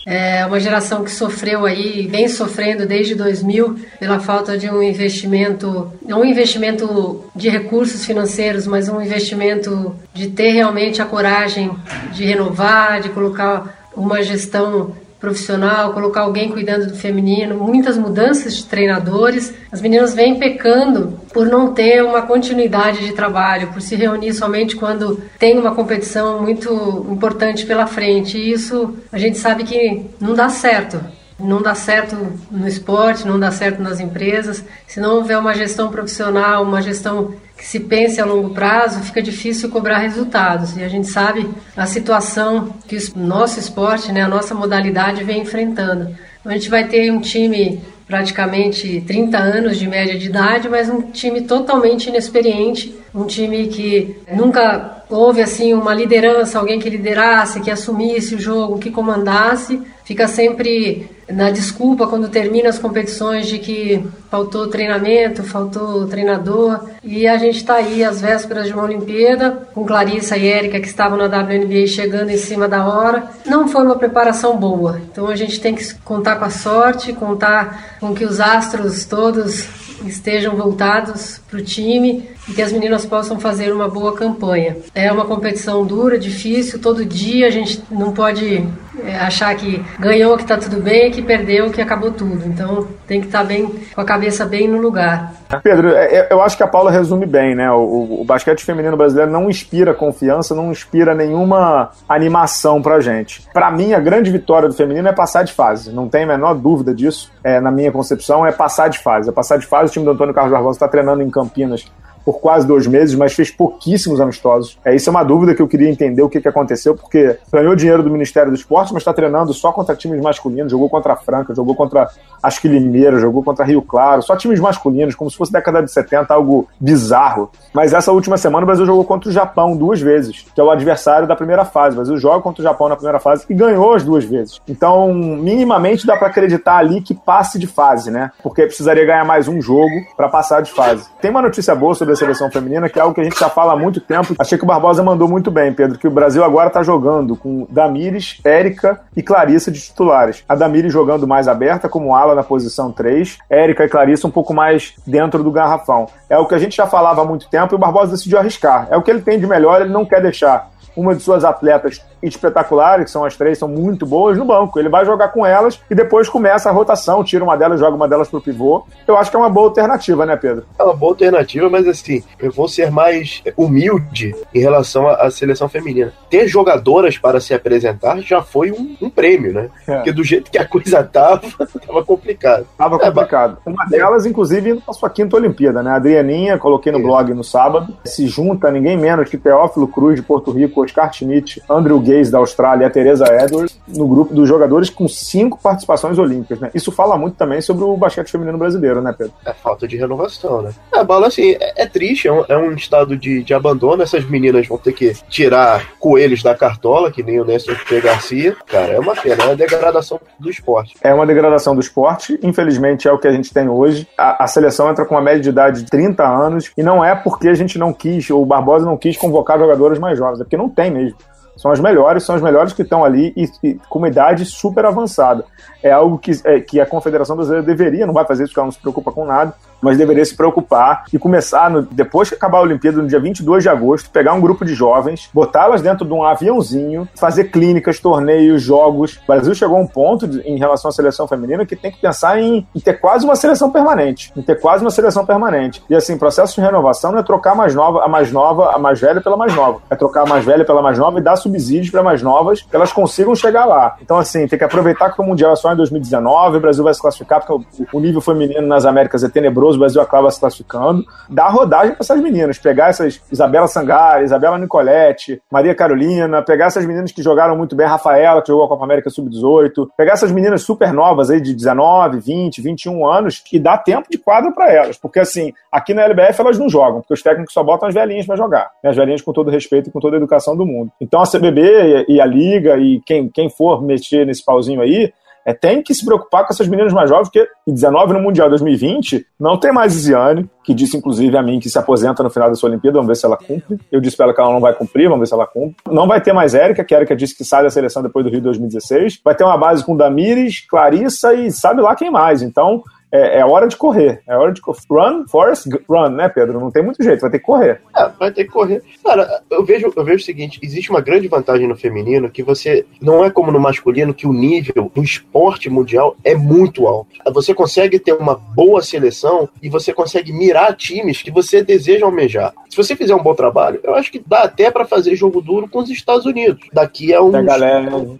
[0.04, 5.92] É uma geração que sofreu aí, vem sofrendo desde 2000 pela falta de um investimento,
[6.04, 11.70] não um investimento de recursos financeiros, mas um investimento de ter realmente a coragem
[12.12, 18.66] de renovar, de colocar uma gestão profissional, colocar alguém cuidando do feminino, muitas mudanças de
[18.66, 19.54] treinadores.
[19.70, 24.74] As meninas vêm pecando por não ter uma continuidade de trabalho, por se reunir somente
[24.74, 28.36] quando tem uma competição muito importante pela frente.
[28.36, 31.00] E isso a gente sabe que não dá certo.
[31.38, 32.16] Não dá certo
[32.50, 34.64] no esporte, não dá certo nas empresas.
[34.86, 39.22] Se não houver uma gestão profissional, uma gestão que se pense a longo prazo, fica
[39.22, 40.76] difícil cobrar resultados.
[40.76, 45.42] E a gente sabe a situação que o nosso esporte, né, a nossa modalidade vem
[45.42, 46.14] enfrentando.
[46.40, 50.88] Então, a gente vai ter um time praticamente 30 anos de média de idade, mas
[50.90, 57.60] um time totalmente inexperiente, um time que nunca houve assim uma liderança, alguém que liderasse,
[57.60, 59.80] que assumisse o jogo, que comandasse,
[60.12, 66.84] fica sempre na desculpa quando termina as competições de que faltou treinamento, faltou treinador.
[67.02, 70.86] E a gente está aí às vésperas de uma Olimpíada, com Clarissa e Érica que
[70.86, 73.26] estavam na WNBA chegando em cima da hora.
[73.46, 75.00] Não foi uma preparação boa.
[75.10, 79.66] Então a gente tem que contar com a sorte, contar com que os astros todos
[80.06, 84.76] estejam voltados para o time e que as meninas possam fazer uma boa campanha.
[84.94, 88.66] É uma competição dura, difícil, todo dia a gente não pode
[89.04, 92.46] é, achar que ganhou, que está tudo bem, que perdeu, que acabou tudo.
[92.46, 95.32] Então tem que estar tá bem com a cabeça bem no lugar.
[95.62, 97.70] Pedro, é, é, eu acho que a Paula resume bem, né?
[97.70, 103.46] O, o basquete feminino brasileiro não inspira confiança, não inspira nenhuma animação pra gente.
[103.52, 105.92] Para mim, a grande vitória do feminino é passar de fase.
[105.92, 107.30] Não tem a menor dúvida disso.
[107.44, 109.28] É, na minha concepção, é passar de fase.
[109.28, 109.90] É passar de fase.
[109.90, 111.84] O time do Antônio Carlos Barbosa está treinando em Campinas
[112.24, 114.78] por quase dois meses, mas fez pouquíssimos amistosos.
[114.84, 117.74] É, isso é uma dúvida que eu queria entender o que, que aconteceu, porque ganhou
[117.74, 121.16] dinheiro do Ministério do Esporte, mas está treinando só contra times masculinos, jogou contra a
[121.16, 122.08] Franca, jogou contra
[122.42, 126.32] as Limeira, jogou contra Rio Claro, só times masculinos, como se fosse década de 70,
[126.32, 127.50] algo bizarro.
[127.72, 130.70] Mas essa última semana o Brasil jogou contra o Japão duas vezes, que é o
[130.70, 131.94] adversário da primeira fase.
[131.94, 134.60] O Brasil joga contra o Japão na primeira fase e ganhou as duas vezes.
[134.68, 138.30] Então, minimamente dá para acreditar ali que passe de fase, né?
[138.42, 141.08] Porque precisaria ganhar mais um jogo para passar de fase.
[141.20, 143.48] Tem uma notícia boa sobre da seleção feminina, que é algo que a gente já
[143.48, 144.34] fala há muito tempo.
[144.38, 147.66] Achei que o Barbosa mandou muito bem, Pedro, que o Brasil agora está jogando com
[147.68, 150.44] Damires, Érica e Clarissa de titulares.
[150.48, 154.54] A Damires jogando mais aberta, como ala na posição 3, Érica e Clarissa um pouco
[154.54, 156.06] mais dentro do garrafão.
[156.28, 158.88] É o que a gente já falava há muito tempo e o Barbosa decidiu arriscar.
[158.90, 162.04] É o que ele tem de melhor, ele não quer deixar uma de suas atletas
[162.22, 164.78] espetaculares, que são as três, são muito boas, no banco.
[164.78, 168.08] Ele vai jogar com elas e depois começa a rotação, tira uma delas, joga uma
[168.08, 168.84] delas pro pivô.
[169.06, 170.64] Eu acho que é uma boa alternativa, né, Pedro?
[170.78, 175.68] É uma boa alternativa, mas assim, eu vou ser mais humilde em relação à seleção
[175.68, 176.12] feminina.
[176.30, 179.68] Ter jogadoras para se apresentar já foi um, um prêmio, né?
[179.86, 179.96] É.
[179.96, 181.42] Porque do jeito que a coisa tava,
[181.86, 182.66] tava complicado.
[182.76, 183.58] Tava é, complicado.
[183.64, 185.90] É, uma delas, inclusive, indo pra sua quinta Olimpíada, né?
[185.90, 187.02] A Adrianinha, coloquei no é.
[187.02, 191.62] blog no sábado, se junta ninguém menos que Teófilo Cruz de Porto Rico, Oscar Schmidt,
[191.68, 192.00] Andrew
[192.30, 196.70] Da Austrália e a Teresa Edwards no grupo dos jogadores com cinco participações olímpicas, né?
[196.74, 199.34] Isso fala muito também sobre o basquete feminino brasileiro, né, Pedro?
[199.44, 200.72] É falta de renovação, né?
[200.92, 204.02] A bola, assim, é, é triste, é um, é um, estado de, de abandono.
[204.02, 208.00] Essas meninas vão ter que tirar coelhos da cartola, que nem o Nelson P.
[208.00, 208.56] Garcia.
[208.66, 210.94] Cara, é uma pena, é uma degradação do esporte.
[211.02, 214.06] É uma degradação do esporte, infelizmente é o que a gente tem hoje.
[214.16, 217.14] A, a seleção entra com uma média de idade de 30 anos e não é
[217.14, 220.44] porque a gente não quis, ou o Barbosa não quis convocar jogadoras mais jovens, é
[220.44, 221.16] porque não tem mesmo.
[221.62, 224.84] São as melhores, são as melhores que estão ali e, e com uma idade super
[224.84, 225.44] avançada.
[225.80, 228.66] É algo que, é, que a Confederação Brasileira deveria, não vai fazer isso porque ela
[228.66, 232.58] não se preocupa com nada, mas deveria se preocupar e começar, no, depois que acabar
[232.58, 236.12] a Olimpíada, no dia 22 de agosto, pegar um grupo de jovens, botá-las dentro de
[236.12, 239.20] um aviãozinho, fazer clínicas, torneios, jogos.
[239.24, 242.00] O Brasil chegou a um ponto de, em relação à seleção feminina que tem que
[242.00, 244.32] pensar em, em, ter quase uma seleção permanente.
[244.36, 245.82] Em ter quase uma seleção permanente.
[245.90, 248.78] E assim, processo de renovação não é trocar a mais nova, a mais nova, a
[248.78, 249.80] mais velha pela mais nova.
[249.90, 252.76] É trocar a mais velha pela mais nova e dar subsídios para mais novas que
[252.76, 253.96] elas consigam chegar lá.
[254.00, 256.94] Então, assim, tem que aproveitar que o Mundial é só em 2019, o Brasil vai
[256.94, 260.40] se classificar, porque o, o nível feminino nas Américas é tenebroso o Brasil acaba se
[260.40, 266.66] classificando, dar rodagem para essas meninas, pegar essas Isabela Sangari, Isabela Nicoletti, Maria Carolina, pegar
[266.66, 270.32] essas meninas que jogaram muito bem, Rafaela, que jogou a Copa América Sub-18, pegar essas
[270.32, 274.70] meninas super novas aí de 19, 20, 21 anos e dar tempo de quadro para
[274.72, 277.94] elas, porque assim, aqui na LBF elas não jogam, porque os técnicos só botam as
[277.94, 278.90] velhinhas para jogar, né?
[278.90, 280.90] as velhinhas com todo respeito e com toda a educação do mundo.
[281.00, 285.12] Então a CBB e a Liga e quem, quem for mexer nesse pauzinho aí,
[285.44, 288.48] é, tem que se preocupar com essas meninas mais jovens, porque em 19 no Mundial
[288.48, 292.48] 2020 não tem mais Isiane, que disse inclusive a mim que se aposenta no final
[292.48, 293.78] dessa Olimpíada, vamos ver se ela cumpre.
[293.90, 295.76] Eu disse para ela que ela não vai cumprir, vamos ver se ela cumpre.
[295.90, 298.40] Não vai ter mais Érica, que Érica disse que sai da seleção depois do Rio
[298.40, 299.20] 2016.
[299.24, 302.42] Vai ter uma base com Damires, Clarissa e sabe lá quem mais.
[302.42, 304.22] Então, é, é, hora de correr.
[304.26, 304.80] É hora de correr.
[304.90, 306.58] Run, Forest, run, né, Pedro?
[306.58, 307.80] Não tem muito jeito, vai ter que correr.
[307.94, 308.82] É, vai ter que correr.
[309.04, 312.86] Cara, eu vejo, eu vejo o seguinte: existe uma grande vantagem no feminino que você.
[313.00, 317.10] Não é como no masculino, que o nível do esporte mundial é muito alto.
[317.32, 322.54] Você consegue ter uma boa seleção e você consegue mirar times que você deseja almejar.
[322.70, 325.68] Se você fizer um bom trabalho, eu acho que dá até para fazer jogo duro
[325.68, 326.66] com os Estados Unidos.
[326.72, 327.32] Daqui a uns.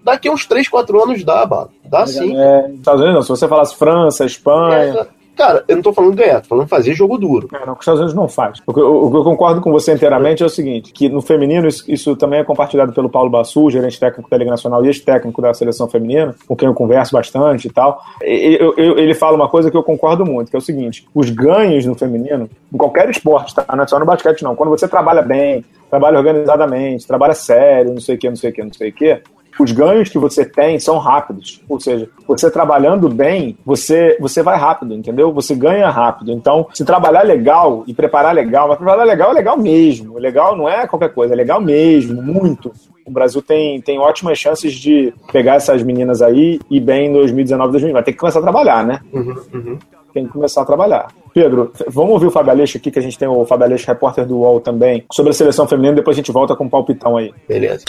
[0.05, 1.71] Daqui a uns 3, 4 anos dá, bala.
[1.85, 2.37] Dá sim.
[2.37, 3.23] É, Estados Unidos não.
[3.23, 5.01] Se você falasse França, Espanha.
[5.01, 7.49] É, cara, eu não tô falando ganhar, tô falando fazer jogo duro.
[7.53, 8.61] É, não, que os Estados Unidos não faz.
[8.67, 11.85] O que eu, eu, concordo com você inteiramente é o seguinte: que no feminino, isso,
[11.91, 15.53] isso, também é compartilhado pelo Paulo Bassu, gerente técnico da Liga Nacional e ex-técnico da
[15.53, 18.01] seleção feminina, com quem eu converso bastante e tal.
[18.23, 21.31] Eu, eu, ele fala uma coisa que eu concordo muito, que é o seguinte: os
[21.31, 23.65] ganhos no feminino, em qualquer esporte, tá?
[23.75, 24.55] Não é só no basquete, não.
[24.55, 28.53] Quando você trabalha bem, trabalha organizadamente, trabalha sério, não sei o que, não sei o
[28.53, 29.21] que, não sei o que,
[29.63, 31.61] os ganhos que você tem são rápidos.
[31.69, 35.33] Ou seja, você trabalhando bem, você, você vai rápido, entendeu?
[35.33, 36.33] Você ganha rápido.
[36.33, 40.19] Então, se trabalhar legal e preparar legal, mas preparar legal é legal mesmo.
[40.19, 42.73] Legal não é qualquer coisa, é legal mesmo, muito.
[43.07, 47.73] O Brasil tem, tem ótimas chances de pegar essas meninas aí e bem em 2019,
[47.73, 47.93] 2020.
[47.95, 49.01] Vai ter que começar a trabalhar, né?
[49.13, 49.79] Uhum, uhum.
[50.15, 51.09] tem que começar a trabalhar.
[51.35, 54.27] Pedro, vamos ouvir o Fábio Aleixo aqui, que a gente tem o Fábio Aleixo, repórter
[54.27, 57.33] do UOL também, sobre a seleção feminina, depois a gente volta com um palpitão aí.
[57.49, 57.85] Beleza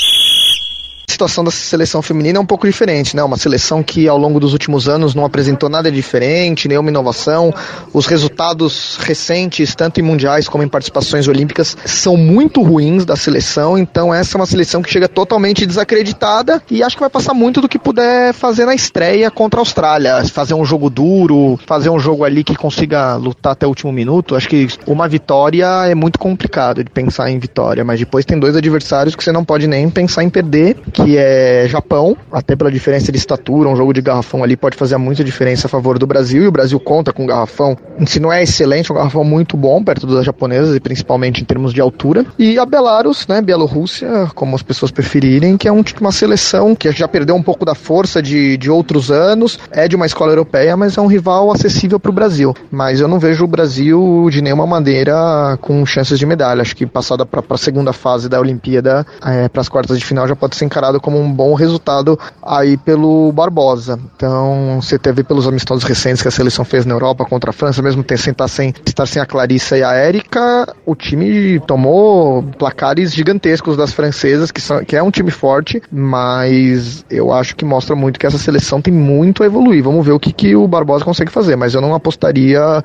[1.23, 3.23] situação da seleção feminina é um pouco diferente, né?
[3.23, 7.53] Uma seleção que ao longo dos últimos anos não apresentou nada diferente, nenhuma inovação.
[7.93, 13.77] Os resultados recentes, tanto em mundiais como em participações olímpicas, são muito ruins da seleção.
[13.77, 17.61] Então essa é uma seleção que chega totalmente desacreditada e acho que vai passar muito
[17.61, 21.99] do que puder fazer na estreia contra a Austrália, fazer um jogo duro, fazer um
[21.99, 24.35] jogo ali que consiga lutar até o último minuto.
[24.35, 28.55] Acho que uma vitória é muito complicado de pensar em vitória, mas depois tem dois
[28.55, 33.11] adversários que você não pode nem pensar em perder, que é Japão, até pela diferença
[33.11, 36.43] de estatura, um jogo de garrafão ali pode fazer muita diferença a favor do Brasil,
[36.43, 40.07] e o Brasil conta com garrafão, se não é excelente, um garrafão muito bom perto
[40.07, 44.63] das japonesas, e principalmente em termos de altura, e a Belarus, né, Bielorrússia, como as
[44.63, 48.57] pessoas preferirem, que é um, uma seleção que já perdeu um pouco da força de,
[48.57, 52.13] de outros anos, é de uma escola europeia, mas é um rival acessível para o
[52.13, 52.53] Brasil.
[52.71, 56.61] Mas eu não vejo o Brasil de nenhuma maneira com chances de medalha.
[56.61, 60.27] Acho que passada para a segunda fase da Olimpíada, é, para as quartas de final,
[60.27, 63.99] já pode ser encarado como um bom resultado aí pelo Barbosa.
[64.15, 67.81] Então, você teve pelos amistosos recentes que a seleção fez na Europa contra a França,
[67.81, 73.13] mesmo sem estar sem, estar sem a Clarissa e a Érica, o time tomou placares
[73.13, 77.95] gigantescos das francesas, que, são, que é um time forte, mas eu acho que mostra
[77.95, 79.83] muito que essa seleção tem muito a evoluir.
[79.83, 82.83] Vamos ver o que, que o Barbosa consegue fazer, mas eu não apostaria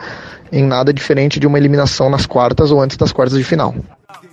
[0.51, 3.75] em nada diferente de uma eliminação nas quartas ou antes das quartas de final.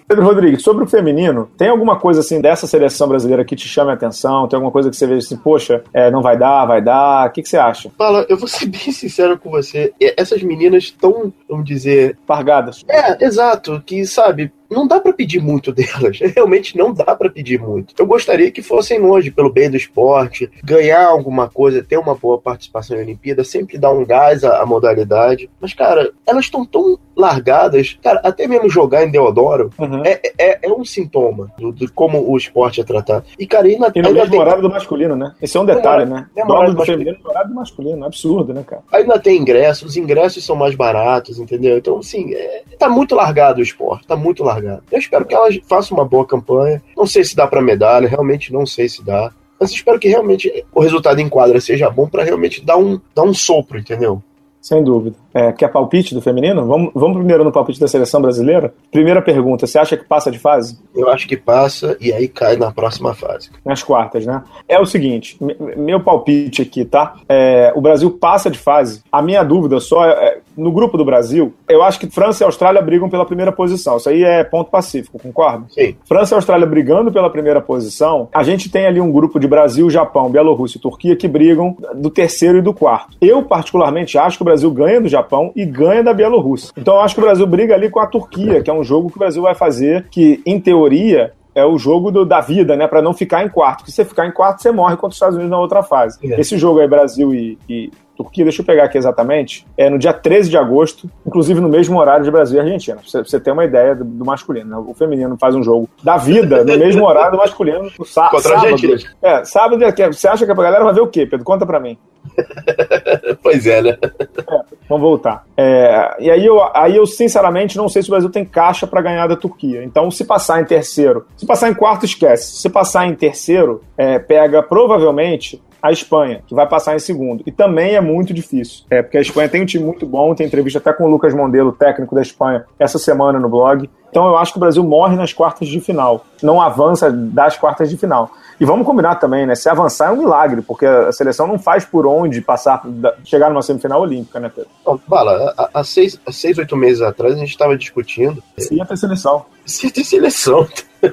[0.08, 3.89] Pedro Rodrigues, sobre o feminino, tem alguma coisa assim dessa seleção brasileira que te chame
[3.89, 4.48] a atenção?
[4.48, 7.28] Tem alguma coisa que você veja assim, poxa, é, não vai dar, vai dar?
[7.28, 7.91] O que, que você acha?
[7.98, 9.94] Fala, eu vou ser bem sincero com você.
[10.00, 12.18] Essas meninas estão, vamos dizer.
[12.28, 12.84] Pargadas.
[12.88, 13.82] É, exato.
[13.84, 16.19] Que, sabe, não dá para pedir muito delas.
[16.36, 17.93] Realmente não dá para pedir muito.
[17.97, 22.39] Eu gostaria que fossem longe pelo bem do esporte, ganhar alguma coisa, ter uma boa
[22.39, 25.49] participação em Olimpíada, sempre dar um gás à, à modalidade.
[25.60, 27.97] Mas, cara, elas estão tão largadas.
[28.01, 30.04] Cara, até mesmo jogar em Deodoro uhum.
[30.06, 33.25] é, é, é, um sintoma do, de como o esporte é tratado.
[33.39, 34.39] E, cara, ainda, e no ainda mesmo tem...
[34.39, 35.34] horário do masculino, né?
[35.41, 36.28] Esse é um detalhe, né?
[36.36, 38.04] Jogos do feminino no horário do masculino.
[38.04, 38.84] É absurdo, né, cara?
[38.91, 41.78] Ainda tem ingressos, os ingressos são mais baratos, entendeu?
[41.78, 44.55] Então, assim, é, tá muito largado o esporte, tá muito largado.
[44.91, 46.82] Eu espero que ela faça uma boa campanha.
[46.96, 49.32] Não sei se dá para medalha, realmente não sei se dá.
[49.60, 53.24] Mas espero que realmente o resultado em quadra seja bom para realmente dar um, dar
[53.24, 54.22] um sopro, entendeu?
[54.65, 55.15] Sem dúvida.
[55.32, 56.65] É, quer palpite do feminino?
[56.65, 58.73] Vamos, vamos primeiro no palpite da seleção brasileira?
[58.91, 60.80] Primeira pergunta: você acha que passa de fase?
[60.95, 63.51] Eu acho que passa e aí cai na próxima fase.
[63.63, 64.41] Nas quartas, né?
[64.67, 65.38] É o seguinte:
[65.78, 67.13] meu palpite aqui, tá?
[67.30, 69.04] É, o Brasil passa de fase.
[69.12, 72.45] A minha dúvida só é, é, no grupo do Brasil, eu acho que França e
[72.45, 73.97] Austrália brigam pela primeira posição.
[73.97, 75.65] Isso aí é ponto pacífico, concorda?
[75.69, 75.95] Sim.
[76.06, 78.30] França e Austrália brigando pela primeira posição.
[78.34, 82.10] A gente tem ali um grupo de Brasil, Japão, Bielorrússia e Turquia que brigam do
[82.10, 83.17] terceiro e do quarto.
[83.21, 86.72] Eu, particularmente, acho que o Brasil ganha do Japão e ganha da Bielorrússia.
[86.78, 89.10] Então eu acho que o Brasil briga ali com a Turquia, que é um jogo
[89.10, 92.86] que o Brasil vai fazer, que em teoria é o jogo do, da vida, né?
[92.86, 93.78] Para não ficar em quarto.
[93.80, 96.20] Porque se você ficar em quarto, você morre contra os Estados Unidos na outra fase.
[96.22, 96.39] É.
[96.39, 100.13] Esse jogo aí, Brasil e, e, Turquia, deixa eu pegar aqui exatamente, é no dia
[100.13, 102.97] 13 de agosto, inclusive no mesmo horário de Brasil e Argentina.
[102.97, 104.69] Pra você ter uma ideia do, do masculino.
[104.69, 104.86] Né?
[104.88, 107.91] O feminino faz um jogo da vida no mesmo horário do masculino.
[107.97, 108.65] No sá Contra sábado.
[108.65, 109.12] A Argentina.
[109.21, 109.84] É, sábado.
[109.84, 111.45] É você acha que a galera vai ver o quê, Pedro?
[111.45, 111.97] Conta pra mim.
[113.43, 113.97] pois é, né?
[114.01, 115.45] É, vamos voltar.
[115.56, 119.01] É, e aí eu, aí eu, sinceramente, não sei se o Brasil tem caixa para
[119.01, 119.84] ganhar da Turquia.
[119.84, 122.56] Então, se passar em terceiro, se passar em quarto, esquece.
[122.56, 127.43] Se passar em terceiro, é, pega provavelmente a Espanha, que vai passar em segundo.
[127.45, 128.86] E também é muito difícil.
[128.89, 131.34] É, porque a Espanha tem um time muito bom, tem entrevista até com o Lucas
[131.34, 133.89] Mondelo, técnico da Espanha, essa semana no blog.
[134.10, 136.26] Então eu acho que o Brasil morre nas quartas de final.
[136.41, 138.32] Não avança das quartas de final.
[138.60, 139.56] E vamos combinar também, né?
[139.56, 142.82] Se avançar é um milagre, porque a seleção não faz por onde passar,
[143.24, 144.70] chegar numa semifinal olímpica, né, Pedro?
[145.08, 148.41] Bala, há seis, seis, oito meses atrás a gente estava discutindo.
[148.58, 149.46] Se ia ter seleção.
[149.65, 150.68] Se ia ter seleção.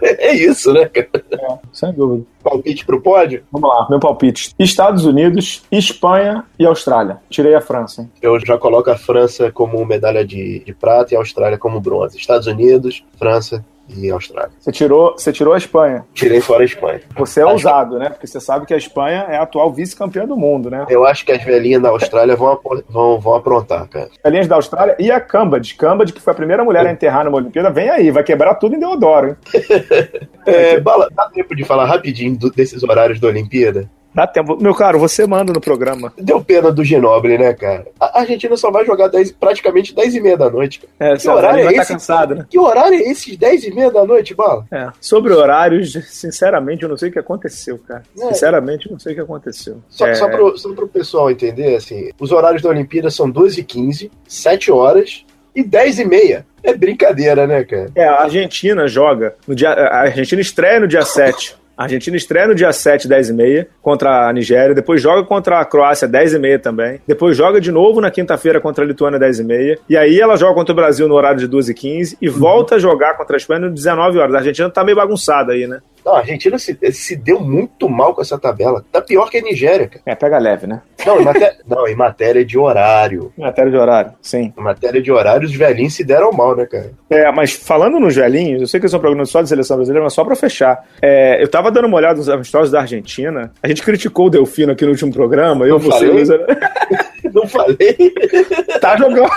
[0.00, 1.24] é isso, né, cara?
[1.32, 2.24] É, sem dúvida.
[2.42, 3.42] Palpite pro pódio?
[3.52, 4.54] Vamos lá, meu palpite.
[4.58, 7.18] Estados Unidos, Espanha e Austrália.
[7.28, 8.02] Tirei a França.
[8.02, 8.10] Hein?
[8.22, 12.16] Eu já coloco a França como medalha de, de prata e a Austrália como bronze.
[12.16, 14.50] Estados Unidos, França, e Austrália.
[14.58, 16.04] Você tirou, você tirou a Espanha?
[16.12, 17.00] Tirei fora a Espanha.
[17.16, 18.02] Você é acho ousado, que...
[18.02, 18.10] né?
[18.10, 20.86] Porque você sabe que a Espanha é a atual vice-campeã do mundo, né?
[20.88, 24.10] Eu acho que as velhinhas da Austrália vão, vão, vão aprontar, cara.
[24.22, 25.74] Velhinhas da Austrália e a Cambad.
[25.74, 28.76] Cambad, que foi a primeira mulher a enterrar numa Olimpíada, vem aí, vai quebrar tudo
[28.76, 29.36] em Deodoro, hein?
[30.46, 33.88] é, Bala, dá tempo de falar rapidinho do, desses horários da Olimpíada?
[34.18, 34.60] Dá tempo.
[34.60, 36.12] Meu caro, você manda no programa.
[36.18, 37.86] Deu pena do Ginoble, né, cara?
[38.00, 40.80] A Argentina só vai jogar 10, praticamente 10 e meia da noite.
[40.80, 41.12] Cara.
[41.12, 41.78] É, que horário é tá esse?
[41.78, 42.46] Tá cansado, né?
[42.50, 43.36] Que horário é esse?
[43.36, 44.66] 10 e meia da noite, Bala?
[44.72, 44.88] É.
[45.00, 48.02] Sobre horários, sinceramente, eu não sei o que aconteceu, cara.
[48.18, 48.26] É.
[48.26, 49.80] Sinceramente, eu não sei o que aconteceu.
[49.88, 50.14] Só, é...
[50.16, 54.10] só, pro, só pro pessoal entender, assim, os horários da Olimpíada são 12 e 15,
[54.26, 56.46] 7 horas e 10 e meia.
[56.62, 57.90] É brincadeira, né, cara?
[57.94, 59.70] É, a Argentina joga no dia.
[59.70, 61.57] A Argentina estreia no dia 7.
[61.78, 64.74] A Argentina estreia no dia 7, 10 e meia, contra a Nigéria.
[64.74, 67.00] Depois joga contra a Croácia, 10 e meia também.
[67.06, 69.78] Depois joga de novo na quinta-feira contra a Lituânia, 10 e meia.
[69.88, 72.34] E aí ela joga contra o Brasil no horário de 12 e 15 e uhum.
[72.34, 74.34] volta a jogar contra a Espanha no 19 horas.
[74.34, 75.78] A Argentina tá meio bagunçada aí, né?
[76.04, 78.84] Não, a Argentina se, se deu muito mal com essa tabela.
[78.90, 80.02] Tá pior que a Nigéria, cara.
[80.06, 80.82] É, pega leve, né?
[81.04, 81.56] Não, em, maté...
[81.66, 83.32] não, em matéria de horário.
[83.36, 84.52] Em matéria de horário, sim.
[84.56, 86.92] Em matéria de horário, os velhinhos se deram mal, né, cara?
[87.10, 89.76] É, mas falando nos velhinhos, eu sei que esse é um programa só de seleção
[89.76, 90.84] brasileira, mas só pra fechar.
[91.02, 93.52] É, eu tava dando uma olhada nos amistosos da Argentina.
[93.62, 95.66] A gente criticou o Delfino aqui no último programa.
[95.66, 96.28] Eu, você, Luiz...
[97.40, 97.76] Não falei.
[98.80, 99.28] Tá jogando.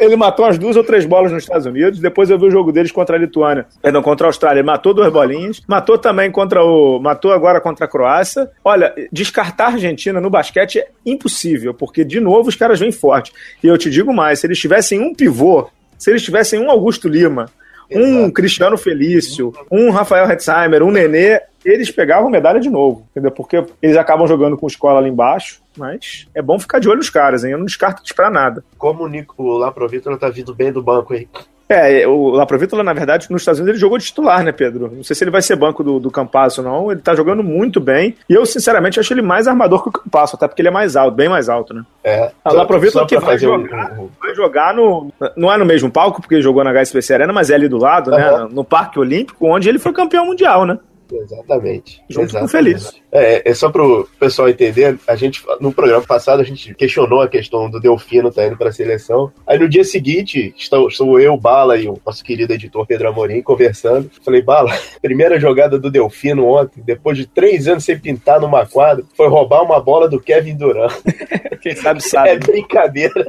[0.00, 2.00] Ele matou as duas ou três bolas nos Estados Unidos.
[2.00, 3.66] Depois eu vi o jogo deles contra a Lituânia.
[3.80, 4.60] Perdão, contra a Austrália.
[4.60, 5.60] Ele matou duas bolinhas.
[5.66, 6.98] Matou também contra o.
[6.98, 8.50] Matou agora contra a Croácia.
[8.64, 13.32] Olha, descartar a Argentina no basquete é impossível, porque, de novo, os caras vêm forte.
[13.62, 17.08] E eu te digo mais: se eles tivessem um pivô, se eles tivessem um Augusto
[17.08, 17.46] Lima,
[17.90, 23.30] um Cristiano Felício, um Rafael Hetzheimer, um Nenê, eles pegavam medalha de novo, entendeu?
[23.30, 27.10] Porque eles acabam jogando com escola ali embaixo, mas é bom ficar de olho nos
[27.10, 27.52] caras, hein?
[27.52, 28.64] Eu não descarto eles pra nada.
[28.76, 31.28] Como o Nico lá pro Vitor tá vindo bem do banco aí.
[31.70, 34.90] É, o Laprovítola, na verdade, nos Estados Unidos ele jogou de titular, né, Pedro?
[34.92, 36.90] Não sei se ele vai ser banco do, do Campasso ou não.
[36.90, 38.16] Ele tá jogando muito bem.
[38.28, 40.96] E eu, sinceramente, acho ele mais armador que o Campasso, até porque ele é mais
[40.96, 41.84] alto, bem mais alto, né?
[42.02, 42.32] É.
[42.44, 44.08] O Laprovítola que vai jogar, um...
[44.20, 45.12] vai jogar no.
[45.36, 47.78] Não é no mesmo palco, porque ele jogou na HSBC Arena, mas é ali do
[47.78, 48.16] lado, uhum.
[48.16, 48.48] né?
[48.50, 50.76] No Parque Olímpico, onde ele foi campeão mundial, né?
[51.12, 52.02] Exatamente.
[52.08, 52.50] Junto Exatamente.
[52.50, 53.00] Feliz.
[53.12, 57.28] É, é só pro pessoal entender, a gente, no programa passado, a gente questionou a
[57.28, 59.32] questão do Delfino tá indo pra seleção.
[59.46, 63.42] Aí no dia seguinte, estou, estou eu, Bala e o nosso querido editor Pedro Amorim
[63.42, 64.10] conversando.
[64.24, 64.70] Falei, Bala,
[65.02, 69.62] primeira jogada do Delfino ontem, depois de três anos sem pintar numa quadra, foi roubar
[69.62, 70.92] uma bola do Kevin Durant.
[71.60, 72.28] quem sabe, sabe.
[72.30, 73.28] É brincadeira.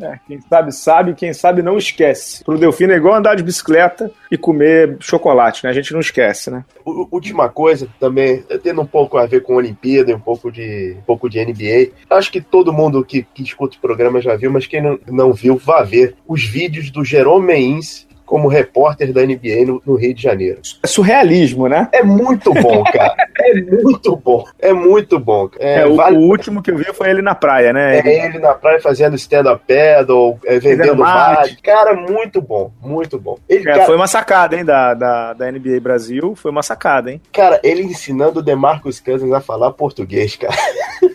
[0.00, 2.44] É, quem sabe, sabe, quem sabe não esquece.
[2.44, 5.70] Pro Delfino é igual andar de bicicleta e comer chocolate, né?
[5.70, 6.63] A gente não esquece, né?
[6.84, 11.02] Última coisa também, tendo um pouco a ver com Olimpíada e um pouco de, um
[11.02, 11.92] pouco de NBA.
[12.10, 15.32] Acho que todo mundo que, que escuta o programa já viu, mas quem não, não
[15.32, 20.14] viu, vá ver os vídeos do Jerome Meins como repórter da NBA no, no, Rio
[20.14, 20.60] de Janeiro.
[20.82, 21.88] É surrealismo, né?
[21.92, 23.14] É muito bom, cara.
[23.38, 24.44] é muito bom.
[24.58, 25.48] É muito bom.
[25.58, 26.16] É, é o, vale...
[26.16, 27.98] o, último que eu vi foi ele na praia, né?
[27.98, 31.60] É ele na praia fazendo stand-up paddle, é, vendendo mate.
[31.62, 32.72] Cara, muito bom.
[32.80, 33.38] Muito bom.
[33.48, 33.86] Ele, é, cara...
[33.86, 36.34] Foi uma sacada, hein, da, da, da NBA Brasil.
[36.34, 37.20] Foi uma sacada, hein?
[37.32, 40.54] Cara, ele ensinando o DeMarcus Cousins a falar português, cara.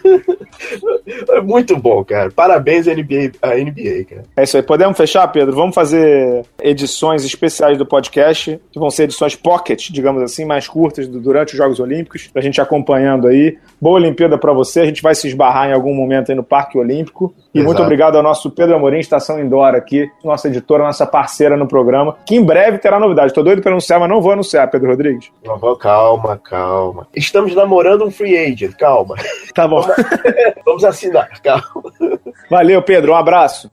[1.30, 2.32] é muito bom, cara.
[2.32, 4.24] Parabéns à NBA, à NBA, cara.
[4.36, 4.64] É isso aí.
[4.64, 5.56] Podemos fechar, Pedro?
[5.56, 11.08] Vamos fazer edições especiais do podcast, que vão ser edições pocket, digamos assim, mais curtas
[11.08, 13.58] durante os Jogos Olímpicos, pra gente acompanhando aí.
[13.82, 16.78] Boa Olimpíada para você, a gente vai se esbarrar em algum momento aí no Parque
[16.78, 17.34] Olímpico.
[17.54, 17.66] E Exato.
[17.66, 22.16] muito obrigado ao nosso Pedro Amorim, Estação Indoor aqui, nossa editora, nossa parceira no programa,
[22.26, 23.34] que em breve terá novidade.
[23.34, 25.32] Tô doido para anunciar, mas não vou anunciar, Pedro Rodrigues.
[25.44, 27.08] Não vou, calma, calma.
[27.16, 29.16] Estamos namorando um free agent, calma.
[29.56, 29.84] Tá bom.
[30.64, 31.92] Vamos assinar, calma.
[32.50, 33.70] Valeu, Pedro, um abraço.